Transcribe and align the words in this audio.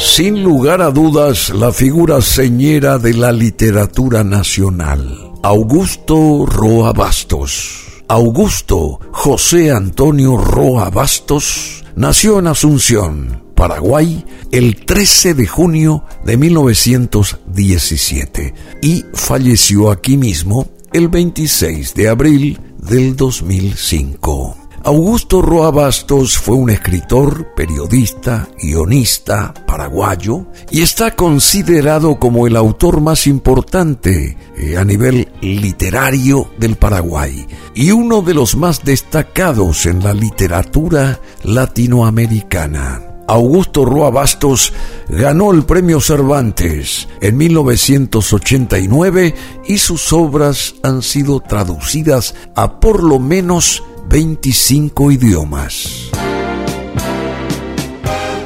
Sin 0.00 0.42
lugar 0.42 0.80
a 0.80 0.90
dudas, 0.90 1.50
la 1.50 1.72
figura 1.72 2.22
señera 2.22 2.96
de 2.96 3.12
la 3.12 3.32
literatura 3.32 4.24
nacional, 4.24 5.32
Augusto 5.42 6.46
Roa 6.46 6.94
Bastos. 6.94 7.84
Augusto 8.08 8.98
José 9.12 9.70
Antonio 9.70 10.38
Roa 10.38 10.88
Bastos 10.88 11.84
nació 11.96 12.38
en 12.38 12.46
Asunción, 12.46 13.44
Paraguay, 13.54 14.24
el 14.50 14.86
13 14.86 15.34
de 15.34 15.46
junio 15.46 16.02
de 16.24 16.38
1917 16.38 18.54
y 18.80 19.04
falleció 19.12 19.90
aquí 19.90 20.16
mismo 20.16 20.66
el 20.94 21.08
26 21.08 21.94
de 21.94 22.08
abril 22.08 22.58
del 22.78 23.16
2005. 23.16 24.69
Augusto 24.82 25.42
Roa 25.42 25.70
Bastos 25.70 26.38
fue 26.38 26.56
un 26.56 26.70
escritor, 26.70 27.54
periodista, 27.54 28.48
guionista 28.62 29.52
paraguayo 29.66 30.46
y 30.70 30.80
está 30.80 31.14
considerado 31.14 32.18
como 32.18 32.46
el 32.46 32.56
autor 32.56 33.02
más 33.02 33.26
importante 33.26 34.38
eh, 34.56 34.78
a 34.78 34.84
nivel 34.84 35.30
literario 35.42 36.50
del 36.56 36.76
Paraguay 36.76 37.46
y 37.74 37.90
uno 37.90 38.22
de 38.22 38.32
los 38.32 38.56
más 38.56 38.82
destacados 38.82 39.84
en 39.84 40.02
la 40.02 40.14
literatura 40.14 41.20
latinoamericana. 41.44 43.02
Augusto 43.30 43.84
Roa 43.84 44.10
Bastos 44.10 44.72
ganó 45.08 45.52
el 45.52 45.64
premio 45.64 46.00
Cervantes 46.00 47.06
en 47.20 47.36
1989 47.36 49.34
y 49.68 49.78
sus 49.78 50.12
obras 50.12 50.74
han 50.82 51.02
sido 51.02 51.38
traducidas 51.38 52.34
a 52.56 52.80
por 52.80 53.04
lo 53.04 53.20
menos 53.20 53.84
25 54.10 55.12
idiomas. 55.12 56.10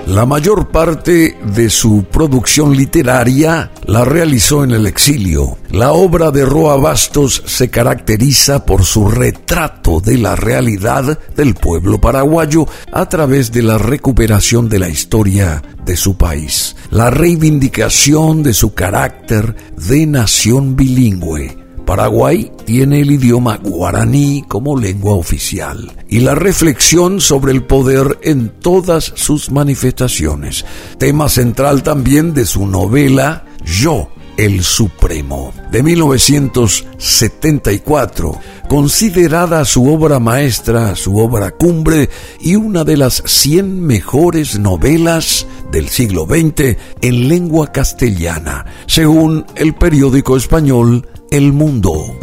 La 0.07 0.27
mayor 0.27 0.69
parte 0.69 1.39
de 1.43 1.71
su 1.71 2.05
producción 2.05 2.77
literaria 2.77 3.71
la 3.87 4.05
realizó 4.05 4.63
en 4.63 4.73
el 4.73 4.87
exilio. 4.87 5.57
La 5.71 5.93
obra 5.93 6.31
de 6.31 6.45
Roa 6.45 6.77
Bastos 6.77 7.43
se 7.47 7.71
caracteriza 7.71 8.67
por 8.67 8.85
su 8.85 9.09
retrato 9.09 10.01
de 10.01 10.19
la 10.19 10.37
realidad 10.37 11.19
del 11.35 11.55
pueblo 11.55 11.99
paraguayo 11.99 12.67
a 12.93 13.09
través 13.09 13.51
de 13.51 13.63
la 13.63 13.79
recuperación 13.79 14.69
de 14.69 14.81
la 14.81 14.91
historia 14.91 15.63
de 15.87 15.97
su 15.97 16.19
país, 16.19 16.77
la 16.91 17.09
reivindicación 17.09 18.43
de 18.43 18.53
su 18.53 18.75
carácter 18.75 19.57
de 19.79 20.07
nación 20.07 20.77
bilingüe 20.77 21.64
Paraguay 21.85 22.51
tiene 22.65 23.01
el 23.01 23.11
idioma 23.11 23.59
guaraní 23.63 24.43
como 24.49 24.79
lengua 24.79 25.13
oficial 25.15 25.93
y 26.09 26.21
la 26.21 26.35
reflexión 26.35 27.21
sobre 27.21 27.53
el 27.53 27.65
poder 27.65 28.19
en 28.23 28.49
todas 28.49 29.13
sus 29.15 29.51
manifestaciones, 29.51 30.65
tema 30.99 31.29
central 31.29 31.83
también 31.83 32.33
de 32.33 32.47
su 32.47 32.67
novela 32.67 33.45
Yo, 33.65 34.09
el 34.37 34.65
Supremo, 34.65 35.55
de 35.71 35.83
1974, 35.83 38.39
considerada 38.69 39.65
su 39.65 39.91
obra 39.93 40.19
maestra, 40.19 40.97
su 40.97 41.19
obra 41.19 41.53
cumbre 41.53 42.11
y 42.41 42.57
una 42.57 42.83
de 42.85 42.97
las 42.97 43.23
100 43.27 43.81
mejores 43.81 44.59
novelas 44.59 45.47
del 45.71 45.89
siglo 45.89 46.27
XX 46.27 46.77
en 47.01 47.29
lengua 47.29 47.71
castellana, 47.73 48.67
según 48.87 49.47
el 49.57 49.75
periódico 49.75 50.37
español 50.37 51.09
el 51.31 51.53
mundo. 51.53 52.17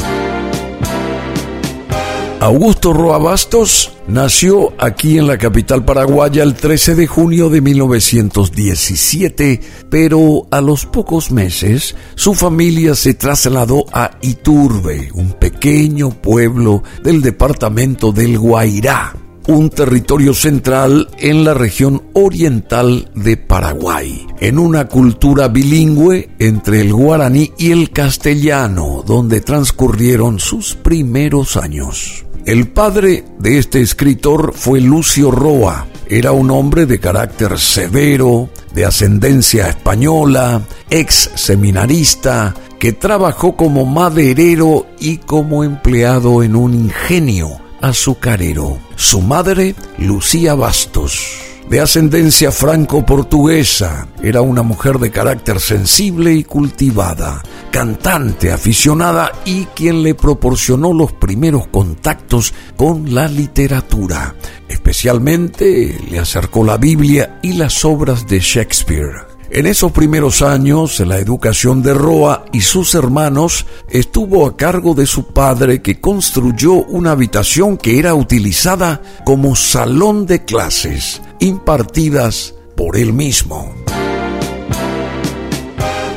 Augusto 2.42 2.92
Roa 2.92 3.20
Bastos 3.20 3.92
nació 4.08 4.74
aquí 4.80 5.20
en 5.20 5.28
la 5.28 5.38
capital 5.38 5.86
paraguaya 5.86 6.42
el 6.42 6.56
13 6.56 6.96
de 6.96 7.06
junio 7.06 7.50
de 7.50 7.62
1917, 7.62 9.62
pero 9.92 10.48
a 10.50 10.60
los 10.60 10.88
pocos 10.88 11.30
meses 11.30 11.96
su 12.16 12.34
familia 12.34 12.96
se 12.96 13.14
trasladó 13.14 13.86
a 13.94 14.18
Iturbe, 14.22 15.12
un 15.14 15.34
pequeño 15.34 16.10
pueblo 16.10 16.82
del 17.04 17.22
departamento 17.22 18.12
del 18.12 18.40
Guairá 18.40 19.21
un 19.48 19.70
territorio 19.70 20.34
central 20.34 21.10
en 21.18 21.44
la 21.44 21.54
región 21.54 22.04
oriental 22.14 23.10
de 23.16 23.38
Paraguay, 23.38 24.28
en 24.40 24.60
una 24.60 24.88
cultura 24.88 25.48
bilingüe 25.48 26.30
entre 26.40 26.82
el 26.82 26.94
guaraní 26.94 27.52
y 27.58 27.72
el 27.72 27.92
castellano, 27.92 29.04
donde 29.06 29.42
transcurrieron 29.42 30.40
sus 30.40 30.76
primeros 30.76 31.58
años. 31.58 32.26
El 32.46 32.70
padre 32.70 33.24
de 33.40 33.60
este 33.60 33.82
escritor 33.82 34.54
fue 34.56 34.82
Lucio 34.82 35.30
Roa. 35.30 35.88
Era 36.08 36.32
un 36.32 36.50
hombre 36.50 36.86
de 36.86 37.00
carácter 37.00 37.60
severo, 37.60 38.50
de 38.74 38.86
ascendencia 38.86 39.70
española, 39.70 40.62
ex 40.90 41.30
seminarista, 41.36 42.56
que 42.80 42.94
trabajó 42.94 43.56
como 43.56 43.86
maderero 43.86 44.88
y 45.00 45.18
como 45.18 45.64
empleado 45.64 46.42
en 46.42 46.56
un 46.56 46.74
ingenio 46.74 47.60
azucarero. 47.80 48.80
Su 49.02 49.20
madre, 49.20 49.74
Lucía 49.98 50.54
Bastos, 50.54 51.42
de 51.68 51.82
ascendencia 51.82 52.52
franco-portuguesa, 52.52 54.08
era 54.22 54.42
una 54.42 54.62
mujer 54.62 55.00
de 55.00 55.10
carácter 55.10 55.60
sensible 55.60 56.34
y 56.34 56.44
cultivada, 56.44 57.42
cantante 57.72 58.52
aficionada 58.52 59.32
y 59.44 59.66
quien 59.66 60.04
le 60.04 60.14
proporcionó 60.14 60.94
los 60.94 61.14
primeros 61.14 61.68
contactos 61.68 62.54
con 62.78 63.14
la 63.16 63.28
literatura. 63.28 64.36
Especialmente 64.70 66.00
le 66.10 66.20
acercó 66.20 66.64
la 66.64 66.78
Biblia 66.78 67.40
y 67.42 67.54
las 67.54 67.84
obras 67.84 68.28
de 68.28 68.40
Shakespeare. 68.40 69.31
En 69.54 69.66
esos 69.66 69.92
primeros 69.92 70.42
años, 70.42 71.02
la 71.02 71.20
educación 71.20 71.84
de 71.84 71.94
Roa 71.94 72.46
y 72.54 72.62
sus 72.62 72.96
hermanos 72.96 73.66
estuvo 73.90 74.48
a 74.48 74.56
cargo 74.56 74.94
de 74.94 75.06
su 75.06 75.34
padre 75.34 75.82
que 75.82 76.00
construyó 76.00 76.76
una 76.76 77.12
habitación 77.12 77.76
que 77.76 78.00
era 78.00 78.16
utilizada 78.16 79.02
como 79.26 79.58
salón 79.58 80.26
de 80.26 80.46
clases 80.46 81.22
impartidas 81.42 82.56
por 82.78 82.96
él 82.96 83.12
mismo. 83.12 83.76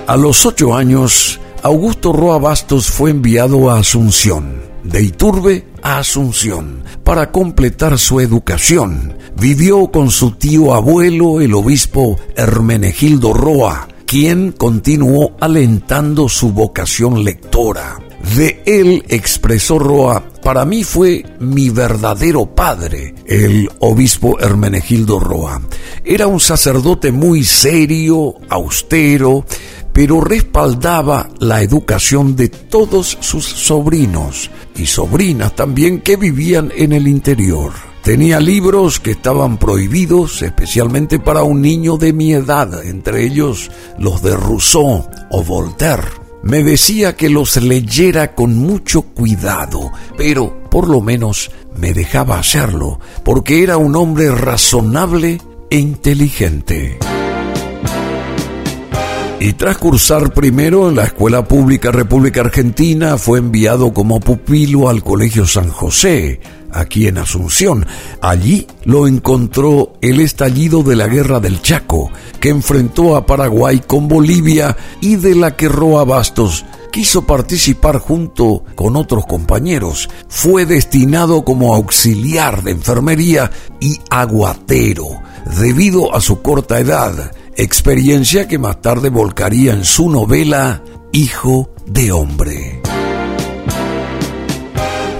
A 0.07 0.17
los 0.17 0.47
ocho 0.47 0.77
años, 0.77 1.41
Augusto 1.65 2.13
Roa 2.13 2.39
Bastos 2.39 2.89
fue 2.89 3.11
enviado 3.11 3.69
a 3.69 3.81
Asunción, 3.81 4.63
de 4.85 5.03
Iturbe 5.03 5.74
Asunción, 5.85 6.83
para 7.05 7.31
completar 7.31 7.99
su 7.99 8.19
educación 8.19 9.19
vivió 9.39 9.89
con 9.89 10.11
su 10.11 10.31
tío 10.31 10.73
abuelo, 10.73 11.43
el 11.43 11.53
obispo 11.53 12.19
Hermenegildo 12.35 13.35
Roa, 13.35 13.87
quien 14.07 14.53
continuó 14.53 15.37
alentando 15.41 16.31
su 16.31 16.53
vocación 16.53 17.23
lectora. 17.23 17.99
De 18.35 18.63
él 18.65 19.05
expresó 19.09 19.79
Roa, 19.79 20.25
para 20.43 20.65
mí 20.65 20.85
fue 20.85 21.23
mi 21.39 21.69
verdadero 21.69 22.47
padre, 22.47 23.15
el 23.27 23.69
obispo 23.81 24.41
Hermenegildo 24.41 25.21
Roa. 25.21 25.61
Era 26.03 26.27
un 26.27 26.41
sacerdote 26.41 27.13
muy 27.13 27.45
serio, 27.45 28.37
austero, 28.49 29.45
pero 29.95 30.21
respaldaba 30.21 31.31
la 31.39 31.63
educación 31.63 32.35
de 32.35 32.49
todos 32.49 33.17
sus 33.21 33.47
sobrinos 33.47 34.51
y 34.77 34.87
sobrinas 34.87 35.55
también 35.55 36.01
que 36.01 36.17
vivían 36.17 36.73
en 36.77 36.93
el 36.93 37.07
interior. 37.07 37.73
Tenía 38.03 38.41
libros 38.41 39.01
que 39.01 39.13
estaban 39.13 39.57
prohibidos 39.57 40.43
especialmente 40.43 41.21
para 41.21 41.45
un 41.45 41.63
niño 41.63 41.97
de 41.97 42.13
mi 42.13 42.35
edad, 42.35 42.85
entre 42.85 43.25
ellos 43.25 43.71
los 43.97 44.21
de 44.21 44.37
Rousseau 44.37 45.09
o 45.31 45.43
Voltaire. 45.45 46.09
Me 46.43 46.63
decía 46.63 47.17
que 47.17 47.31
los 47.31 47.57
leyera 47.57 48.35
con 48.35 48.59
mucho 48.59 49.03
cuidado, 49.03 49.93
pero 50.19 50.69
por 50.71 50.89
lo 50.89 51.01
menos 51.01 51.51
me 51.79 51.95
dejaba 51.95 52.39
hacerlo, 52.39 52.99
porque 53.25 53.63
era 53.63 53.79
un 53.79 53.97
hombre 53.97 54.31
razonable 54.33 55.41
e 55.71 55.79
inteligente. 55.79 56.99
Y 59.41 59.53
tras 59.55 59.77
cursar 59.79 60.33
primero 60.33 60.89
en 60.89 60.97
la 60.97 61.05
Escuela 61.05 61.47
Pública 61.47 61.91
República 61.91 62.41
Argentina, 62.41 63.19
fue 63.19 63.39
enviado 63.39 63.93
como 63.93 64.21
pupilo 64.21 64.89
al 64.89 65.03
Colegio 65.03 65.47
San 65.47 65.69
José, 65.69 66.41
aquí 66.71 67.09
en 67.09 67.19
Asunción. 67.19 67.87
Allí 68.23 68.67
lo 68.85 69.07
encontró 69.07 69.93
el 70.01 70.21
estallido 70.21 70.83
de 70.83 70.97
la 70.97 71.09
Guerra 71.09 71.41
del 71.41 71.61
Chaco, 71.61 72.11
que 72.41 72.49
enfrentó 72.49 73.17
a 73.17 73.27
Paraguay 73.27 73.83
con 73.87 74.09
Bolivia 74.09 74.77
y 75.01 75.17
de 75.17 75.35
la 75.35 75.57
que 75.57 75.69
Roa 75.69 76.05
Bastos 76.05 76.65
quiso 76.91 77.27
participar 77.27 77.99
junto 77.99 78.65
con 78.77 78.97
otros 78.97 79.27
compañeros. 79.27 80.09
Fue 80.29 80.65
destinado 80.65 81.45
como 81.45 81.75
auxiliar 81.75 82.63
de 82.63 82.71
enfermería 82.71 83.51
y 83.81 83.99
aguatero, 84.11 85.09
debido 85.59 86.15
a 86.15 86.21
su 86.21 86.41
corta 86.41 86.79
edad, 86.79 87.33
experiencia 87.57 88.49
que 88.49 88.59
más 88.59 88.81
tarde 88.81 89.11
volcaría 89.11 89.73
en 89.73 89.85
su 89.85 90.11
novela 90.11 90.83
Hijo 91.13 91.73
de 91.87 92.13
Hombre. 92.13 92.81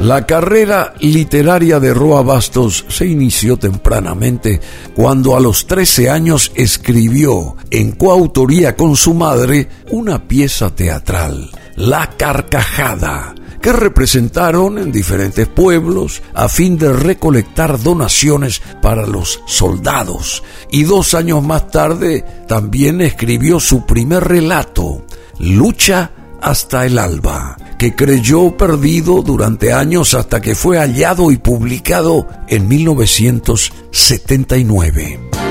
La 0.01 0.27
carrera 0.27 0.93
literaria 1.01 1.81
de 1.81 1.95
Roa 1.95 2.23
Bastos 2.23 2.85
se 2.89 3.07
inició 3.07 3.57
tempranamente 3.57 4.61
cuando 4.95 5.35
a 5.35 5.41
los 5.41 5.67
13 5.67 6.11
años 6.11 6.53
escribió, 6.55 7.57
en 7.71 7.93
coautoría 7.93 8.77
con 8.77 8.97
su 8.97 9.15
madre, 9.15 9.69
una 9.91 10.29
pieza 10.29 10.75
teatral, 10.75 11.51
La 11.77 12.11
Carcajada, 12.19 13.35
que 13.65 13.73
representaron 13.73 14.77
en 14.77 14.93
diferentes 14.93 15.49
pueblos 15.49 16.23
a 16.35 16.51
fin 16.51 16.77
de 16.77 16.93
recolectar 16.93 17.83
donaciones 17.83 18.61
para 18.83 19.07
los 19.07 19.41
soldados. 19.47 20.43
Y 20.71 20.83
dos 20.83 21.15
años 21.15 21.43
más 21.43 21.71
tarde 21.71 22.27
también 22.47 23.01
escribió 23.01 23.59
su 23.61 23.87
primer 23.87 24.25
relato, 24.25 25.07
Lucha 25.39 26.11
hasta 26.43 26.85
el 26.85 26.99
alba, 26.99 27.57
que 27.79 27.95
creyó 27.95 28.55
perdido 28.55 29.23
durante 29.23 29.73
años 29.73 30.13
hasta 30.13 30.43
que 30.43 30.55
fue 30.55 30.77
hallado 30.77 31.31
y 31.31 31.39
publicado 31.39 32.29
en 32.49 32.69
1979. 32.69 35.44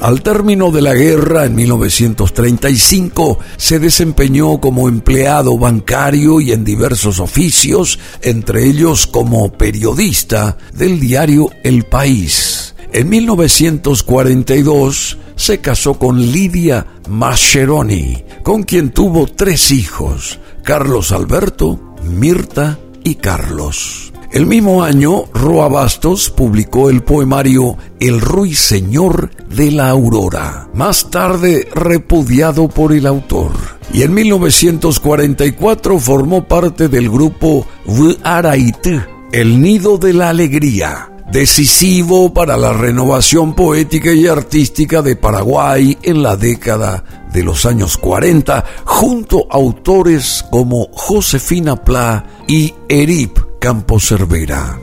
Al 0.00 0.22
término 0.22 0.70
de 0.70 0.80
la 0.80 0.94
guerra, 0.94 1.44
en 1.44 1.54
1935, 1.54 3.38
se 3.58 3.78
desempeñó 3.78 4.58
como 4.58 4.88
empleado 4.88 5.58
bancario 5.58 6.40
y 6.40 6.52
en 6.52 6.64
diversos 6.64 7.20
oficios, 7.20 7.98
entre 8.22 8.66
ellos 8.66 9.06
como 9.06 9.52
periodista 9.52 10.56
del 10.72 11.00
diario 11.00 11.50
El 11.62 11.84
País. 11.84 12.74
En 12.92 13.10
1942 13.10 15.18
se 15.36 15.58
casó 15.58 15.98
con 15.98 16.18
Lidia 16.18 16.86
Mascheroni, 17.06 18.24
con 18.42 18.62
quien 18.62 18.92
tuvo 18.92 19.26
tres 19.26 19.70
hijos, 19.70 20.38
Carlos 20.64 21.12
Alberto, 21.12 21.78
Mirta 22.04 22.78
y 23.04 23.16
Carlos. 23.16 24.09
El 24.32 24.46
mismo 24.46 24.84
año, 24.84 25.24
Roa 25.34 25.66
Bastos 25.66 26.30
publicó 26.30 26.88
el 26.88 27.02
poemario 27.02 27.76
El 27.98 28.20
Ruiseñor 28.20 29.28
de 29.48 29.72
la 29.72 29.90
Aurora, 29.90 30.68
más 30.72 31.10
tarde 31.10 31.68
repudiado 31.74 32.68
por 32.68 32.92
el 32.92 33.08
autor. 33.08 33.50
Y 33.92 34.02
en 34.02 34.14
1944 34.14 35.98
formó 35.98 36.46
parte 36.46 36.86
del 36.86 37.10
grupo 37.10 37.66
V'Arait, 37.86 38.86
El 39.32 39.60
Nido 39.60 39.98
de 39.98 40.12
la 40.12 40.28
Alegría, 40.28 41.10
decisivo 41.32 42.32
para 42.32 42.56
la 42.56 42.72
renovación 42.72 43.56
poética 43.56 44.12
y 44.12 44.28
artística 44.28 45.02
de 45.02 45.16
Paraguay 45.16 45.98
en 46.04 46.22
la 46.22 46.36
década 46.36 47.02
de 47.32 47.42
los 47.42 47.66
años 47.66 47.96
40, 47.96 48.64
junto 48.84 49.48
a 49.50 49.56
autores 49.56 50.44
como 50.52 50.86
Josefina 50.92 51.74
Pla 51.82 52.24
y 52.46 52.72
Erip 52.88 53.49
Campo 53.60 54.00
Cervera. 54.00 54.80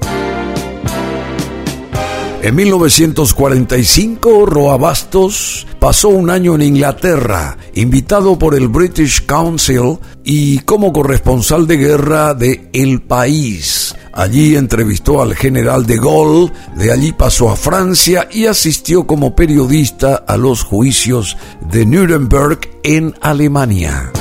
En 2.44 2.56
1945, 2.56 4.46
Roa 4.46 4.78
Bastos 4.78 5.66
pasó 5.80 6.10
un 6.10 6.30
año 6.30 6.54
en 6.54 6.62
Inglaterra, 6.62 7.58
invitado 7.74 8.38
por 8.38 8.54
el 8.54 8.68
British 8.68 9.26
Council 9.26 9.98
y 10.24 10.60
como 10.60 10.94
corresponsal 10.94 11.66
de 11.66 11.78
guerra 11.78 12.36
de 12.36 12.70
El 12.72 13.02
País. 13.02 13.96
Allí 14.14 14.56
entrevistó 14.56 15.24
al 15.24 15.36
general 15.36 15.88
de 15.88 15.98
Gaulle, 15.98 16.54
de 16.76 16.92
allí 16.92 17.12
pasó 17.14 17.50
a 17.50 17.56
Francia 17.56 18.28
y 18.32 18.46
asistió 18.46 19.08
como 19.08 19.36
periodista 19.36 20.16
a 20.16 20.38
los 20.38 20.62
juicios 20.62 21.36
de 21.72 21.86
Nuremberg 21.88 22.60
en 22.84 23.16
Alemania 23.22 24.12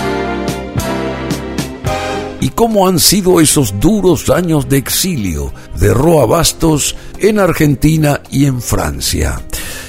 y 2.41 2.51
cómo 2.51 2.89
han 2.89 2.99
sido 2.99 3.41
esos 3.41 3.79
duros 3.81 4.31
años 4.31 4.69
de 4.69 4.79
exilio 4.79 5.53
de 5.79 5.93
Roa 5.93 6.27
Bastos 6.27 6.97
en 7.19 7.39
Argentina 7.39 8.21
y 8.31 8.47
en 8.47 8.61
Francia. 8.61 9.41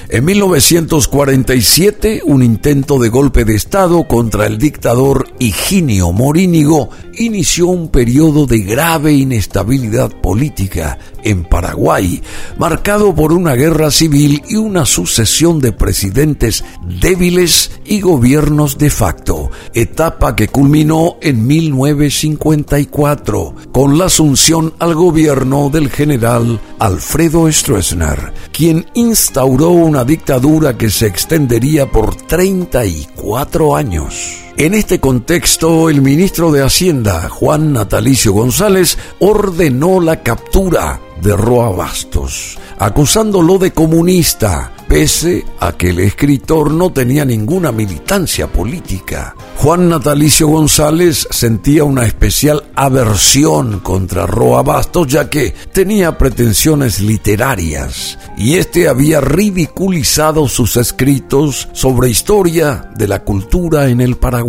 En 0.09 0.23
1947, 0.23 2.21
un 2.23 2.41
intento 2.41 2.97
de 2.97 3.09
golpe 3.09 3.43
de 3.43 3.55
Estado 3.55 4.07
contra 4.07 4.45
el 4.45 4.57
dictador 4.57 5.27
Higinio 5.37 6.13
Morínigo 6.13 6.91
inició 7.17 7.67
un 7.67 7.89
periodo 7.89 8.45
de 8.45 8.59
grave 8.59 9.11
inestabilidad 9.11 10.09
política 10.21 10.97
en 11.23 11.43
Paraguay, 11.43 12.21
marcado 12.57 13.13
por 13.13 13.33
una 13.33 13.55
guerra 13.55 13.91
civil 13.91 14.41
y 14.47 14.55
una 14.55 14.85
sucesión 14.85 15.59
de 15.59 15.73
presidentes 15.73 16.63
débiles 17.01 17.71
y 17.83 17.99
gobiernos 17.99 18.77
de 18.77 18.89
facto, 18.89 19.51
etapa 19.73 20.37
que 20.37 20.47
culminó 20.47 21.17
en 21.21 21.45
1954 21.45 23.55
con 23.73 23.97
la 23.97 24.05
asunción 24.05 24.73
al 24.79 24.95
gobierno 24.95 25.69
del 25.69 25.89
general 25.89 26.61
Alfredo 26.79 27.51
Stroessner, 27.51 28.33
quien 28.51 28.85
instauró 28.93 29.71
una 29.71 30.03
dictadura 30.03 30.77
que 30.77 30.89
se 30.89 31.07
extendería 31.07 31.89
por 31.89 32.15
34 32.15 33.75
años. 33.75 34.46
En 34.59 34.73
este 34.73 34.99
contexto, 34.99 35.87
el 35.87 36.01
ministro 36.01 36.51
de 36.51 36.63
Hacienda, 36.63 37.29
Juan 37.29 37.73
Natalicio 37.73 38.33
González, 38.33 38.97
ordenó 39.19 39.99
la 39.99 40.23
captura 40.23 40.99
de 41.21 41.37
Roa 41.37 41.69
Bastos, 41.69 42.57
acusándolo 42.79 43.59
de 43.59 43.71
comunista, 43.71 44.71
pese 44.87 45.45
a 45.59 45.73
que 45.73 45.89
el 45.89 45.99
escritor 45.99 46.71
no 46.71 46.91
tenía 46.91 47.25
ninguna 47.25 47.71
militancia 47.71 48.47
política. 48.47 49.35
Juan 49.57 49.89
Natalicio 49.89 50.47
González 50.47 51.27
sentía 51.31 51.83
una 51.83 52.05
especial 52.05 52.63
aversión 52.75 53.79
contra 53.79 54.25
Roa 54.25 54.61
Bastos 54.61 55.07
ya 55.07 55.29
que 55.29 55.53
tenía 55.73 56.17
pretensiones 56.17 56.99
literarias 57.01 58.17
y 58.37 58.55
este 58.55 58.87
había 58.87 59.19
ridiculizado 59.19 60.47
sus 60.47 60.77
escritos 60.77 61.67
sobre 61.73 62.09
historia 62.09 62.91
de 62.95 63.07
la 63.07 63.23
cultura 63.23 63.89
en 63.89 63.99
el 63.99 64.15
Paraguay, 64.15 64.46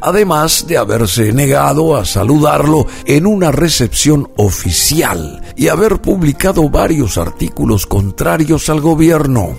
además 0.00 0.66
de 0.66 0.78
haberse 0.78 1.32
negado 1.32 1.96
a 1.96 2.04
saludarlo 2.04 2.86
en 3.04 3.26
una 3.26 3.52
recepción 3.52 4.30
oficial 4.36 5.42
y 5.56 5.68
haber 5.68 6.00
publicado 6.00 6.68
varios 6.70 7.18
artículos 7.18 7.86
contrarios 7.86 8.68
al 8.68 8.80
gobierno. 8.80 9.56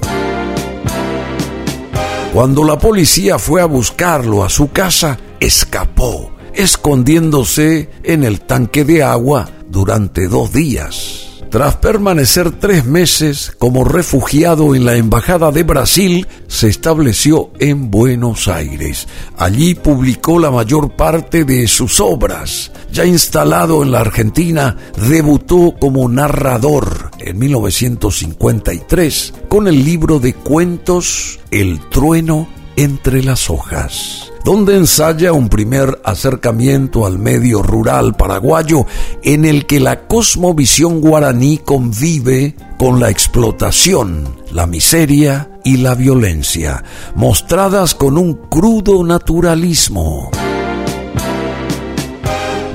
Cuando 2.34 2.64
la 2.64 2.78
policía 2.78 3.40
fue 3.40 3.62
a 3.62 3.66
buscarlo 3.66 4.44
a 4.44 4.50
su 4.50 4.72
casa, 4.72 5.18
escapó, 5.40 6.32
escondiéndose 6.54 7.90
en 8.04 8.24
el 8.24 8.42
tanque 8.42 8.84
de 8.84 9.04
agua 9.04 9.50
durante 9.70 10.28
dos 10.28 10.52
días. 10.52 11.25
Tras 11.50 11.78
permanecer 11.78 12.52
tres 12.52 12.86
meses 12.86 13.54
como 13.58 13.84
refugiado 13.86 14.76
en 14.76 14.84
la 14.86 14.96
Embajada 14.96 15.52
de 15.52 15.64
Brasil, 15.64 16.28
se 16.48 16.68
estableció 16.68 17.52
en 17.60 17.90
Buenos 17.92 18.48
Aires. 18.48 19.08
Allí 19.38 19.76
publicó 19.76 20.40
la 20.40 20.52
mayor 20.52 20.96
parte 20.96 21.46
de 21.46 21.68
sus 21.68 22.00
obras. 22.00 22.72
Ya 22.92 23.06
instalado 23.06 23.84
en 23.84 23.92
la 23.92 24.02
Argentina, 24.02 24.76
debutó 25.08 25.76
como 25.80 26.10
narrador 26.10 27.12
en 27.20 27.40
1953 27.40 29.34
con 29.48 29.68
el 29.68 29.86
libro 29.86 30.20
de 30.20 30.34
cuentos 30.34 31.40
El 31.52 31.80
trueno 31.90 32.50
entre 32.76 33.24
las 33.24 33.50
hojas 33.50 34.32
donde 34.46 34.78
ensaya 34.78 35.34
un 35.34 35.50
primer 35.50 36.00
acercamiento 36.04 37.08
al 37.08 37.18
medio 37.18 37.64
rural 37.64 38.14
paraguayo 38.14 38.86
en 39.24 39.44
el 39.44 39.66
que 39.66 39.80
la 39.80 40.08
cosmovisión 40.08 41.02
guaraní 41.02 41.58
convive 41.58 42.56
con 42.78 43.00
la 43.00 43.10
explotación, 43.10 44.36
la 44.52 44.68
miseria 44.68 45.50
y 45.64 45.78
la 45.78 45.96
violencia, 45.96 46.84
mostradas 47.16 47.96
con 47.96 48.20
un 48.20 48.36
crudo 48.36 49.04
naturalismo. 49.04 50.30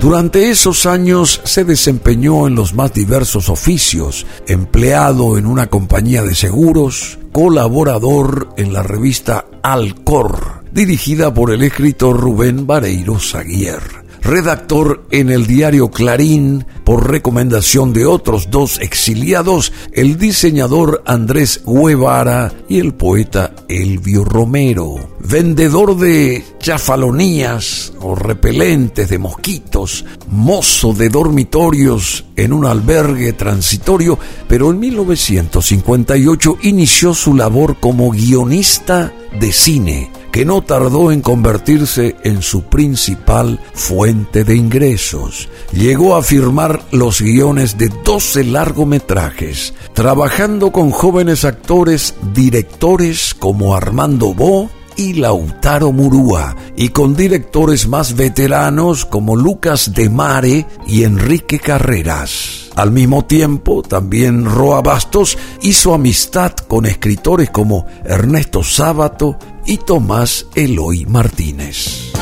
Durante 0.01 0.51
esos 0.51 0.87
años 0.87 1.41
se 1.45 1.65
desempeñó 1.65 2.49
en 2.49 2.57
los 2.57 2.75
más 2.75 2.93
diversos 2.93 3.49
oficios, 3.49 4.27
empleado 4.49 5.39
en 5.39 5.47
una 5.47 5.69
compañía 5.69 6.23
de 6.23 6.35
seguros, 6.35 7.21
colaborador 7.31 8.49
en 8.57 8.73
la 8.73 8.83
revista 8.83 9.45
Alcor, 9.63 10.60
dirigida 10.73 11.33
por 11.33 11.53
el 11.53 11.63
escritor 11.63 12.19
Rubén 12.19 12.67
Vareiro 12.67 13.19
Saguier 13.19 14.01
redactor 14.23 15.07
en 15.11 15.31
el 15.31 15.47
diario 15.47 15.91
Clarín 15.91 16.65
por 16.85 17.11
recomendación 17.11 17.93
de 17.93 18.07
otros 18.07 18.51
dos 18.51 18.79
exiliados, 18.81 19.73
el 19.93 20.19
diseñador 20.19 21.03
Andrés 21.07 21.63
Guevara 21.65 22.53
y 22.69 22.79
el 22.79 22.95
poeta 22.95 23.55
Elvio 23.69 24.25
Romero. 24.25 24.97
Vendedor 25.21 25.97
de 25.97 26.45
chafalonías 26.59 27.93
o 28.01 28.15
repelentes 28.15 29.09
de 29.09 29.19
mosquitos, 29.19 30.05
mozo 30.29 30.93
de 30.93 31.09
dormitorios 31.09 32.25
en 32.37 32.53
un 32.53 32.67
albergue 32.67 33.33
transitorio, 33.33 34.19
pero 34.49 34.71
en 34.71 34.81
1958 34.81 36.59
inició 36.63 37.15
su 37.15 37.35
labor 37.35 37.77
como 37.79 38.11
guionista 38.11 39.13
de 39.39 39.53
cine 39.53 40.20
que 40.33 40.45
no 40.45 40.63
tardó 40.63 41.13
en 41.13 41.21
convertirse 41.21 42.17
en 42.25 42.43
su 42.43 42.63
principal 42.65 43.61
fuente 43.75 44.45
de 44.45 44.57
ingresos. 44.57 45.49
Llegó 45.73 46.17
a 46.17 46.23
firmar 46.23 46.83
los 46.93 47.21
guiones 47.21 47.79
de 47.79 47.91
12 48.05 48.45
largometrajes, 48.45 49.75
trabajando 49.93 50.73
con 50.73 50.91
jóvenes 50.91 51.45
actores, 51.45 52.15
directores 52.35 53.35
como 53.35 53.75
Armando 53.75 54.35
Bo, 54.35 54.71
y 54.97 55.15
Lautaro 55.15 55.93
Murúa, 55.93 56.57
y 56.77 56.89
con 56.91 57.15
directores 57.15 57.89
más 57.89 58.17
veteranos 58.17 59.05
como 59.05 59.37
Lucas 59.37 59.93
de 59.95 60.11
Mare 60.11 60.67
y 60.87 61.05
Enrique 61.05 61.59
Carreras. 61.59 62.71
Al 62.77 62.93
mismo 62.93 63.25
tiempo, 63.25 63.83
también 63.83 64.45
Roa 64.45 64.81
Bastos 64.81 65.37
hizo 65.63 65.93
amistad 65.95 66.53
con 66.53 66.87
escritores 66.87 67.51
como 67.51 67.87
Ernesto 68.05 68.63
Sábato 68.63 69.39
y 69.67 69.79
Tomás 69.79 70.47
Eloy 70.55 71.05
Martínez. 71.07 72.13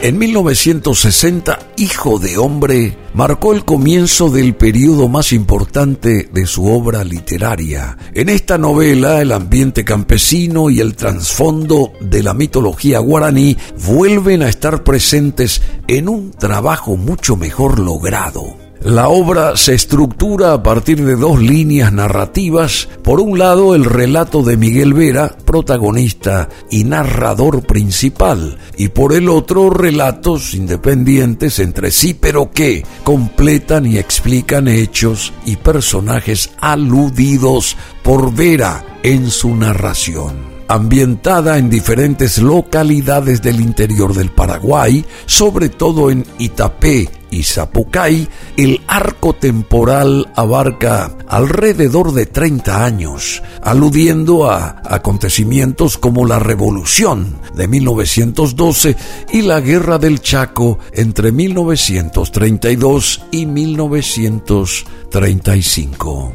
En 0.00 0.16
1960, 0.16 1.58
Hijo 1.76 2.20
de 2.20 2.38
Hombre 2.38 2.96
marcó 3.14 3.52
el 3.52 3.64
comienzo 3.64 4.30
del 4.30 4.54
periodo 4.54 5.08
más 5.08 5.32
importante 5.32 6.28
de 6.32 6.46
su 6.46 6.68
obra 6.68 7.02
literaria. 7.02 7.98
En 8.14 8.28
esta 8.28 8.58
novela, 8.58 9.20
el 9.20 9.32
ambiente 9.32 9.84
campesino 9.84 10.70
y 10.70 10.78
el 10.78 10.94
trasfondo 10.94 11.92
de 12.00 12.22
la 12.22 12.32
mitología 12.32 13.00
guaraní 13.00 13.56
vuelven 13.88 14.42
a 14.42 14.48
estar 14.48 14.84
presentes 14.84 15.62
en 15.88 16.08
un 16.08 16.30
trabajo 16.30 16.96
mucho 16.96 17.34
mejor 17.34 17.80
logrado. 17.80 18.67
La 18.80 19.08
obra 19.08 19.56
se 19.56 19.74
estructura 19.74 20.52
a 20.52 20.62
partir 20.62 21.04
de 21.04 21.16
dos 21.16 21.40
líneas 21.40 21.92
narrativas. 21.92 22.88
Por 23.02 23.20
un 23.20 23.36
lado, 23.36 23.74
el 23.74 23.84
relato 23.84 24.44
de 24.44 24.56
Miguel 24.56 24.94
Vera, 24.94 25.36
protagonista 25.44 26.48
y 26.70 26.84
narrador 26.84 27.66
principal, 27.66 28.56
y 28.76 28.88
por 28.88 29.14
el 29.14 29.28
otro, 29.28 29.70
relatos 29.70 30.54
independientes 30.54 31.58
entre 31.58 31.90
sí, 31.90 32.14
pero 32.14 32.52
que 32.52 32.84
completan 33.02 33.84
y 33.84 33.98
explican 33.98 34.68
hechos 34.68 35.32
y 35.44 35.56
personajes 35.56 36.50
aludidos 36.60 37.76
por 38.04 38.32
Vera 38.32 38.84
en 39.02 39.30
su 39.30 39.56
narración 39.56 40.58
ambientada 40.68 41.56
en 41.56 41.70
diferentes 41.70 42.36
localidades 42.38 43.40
del 43.40 43.58
interior 43.60 44.14
del 44.14 44.30
Paraguay, 44.30 45.02
sobre 45.24 45.70
todo 45.70 46.10
en 46.10 46.26
Itapé, 46.38 47.08
y 47.30 47.42
Zapucay, 47.42 48.26
el 48.56 48.80
arco 48.86 49.34
temporal 49.34 50.30
abarca 50.34 51.14
alrededor 51.28 52.12
de 52.12 52.24
30 52.26 52.84
años, 52.84 53.42
aludiendo 53.62 54.50
a 54.50 54.82
acontecimientos 54.84 55.96
como 55.98 56.26
la 56.26 56.38
Revolución 56.38 57.38
de 57.54 57.66
1912 57.68 58.96
y 59.32 59.42
la 59.42 59.60
Guerra 59.60 59.98
del 59.98 60.20
Chaco 60.20 60.78
entre 60.92 61.32
1932 61.32 63.24
y 63.30 63.46
1935. 63.46 66.32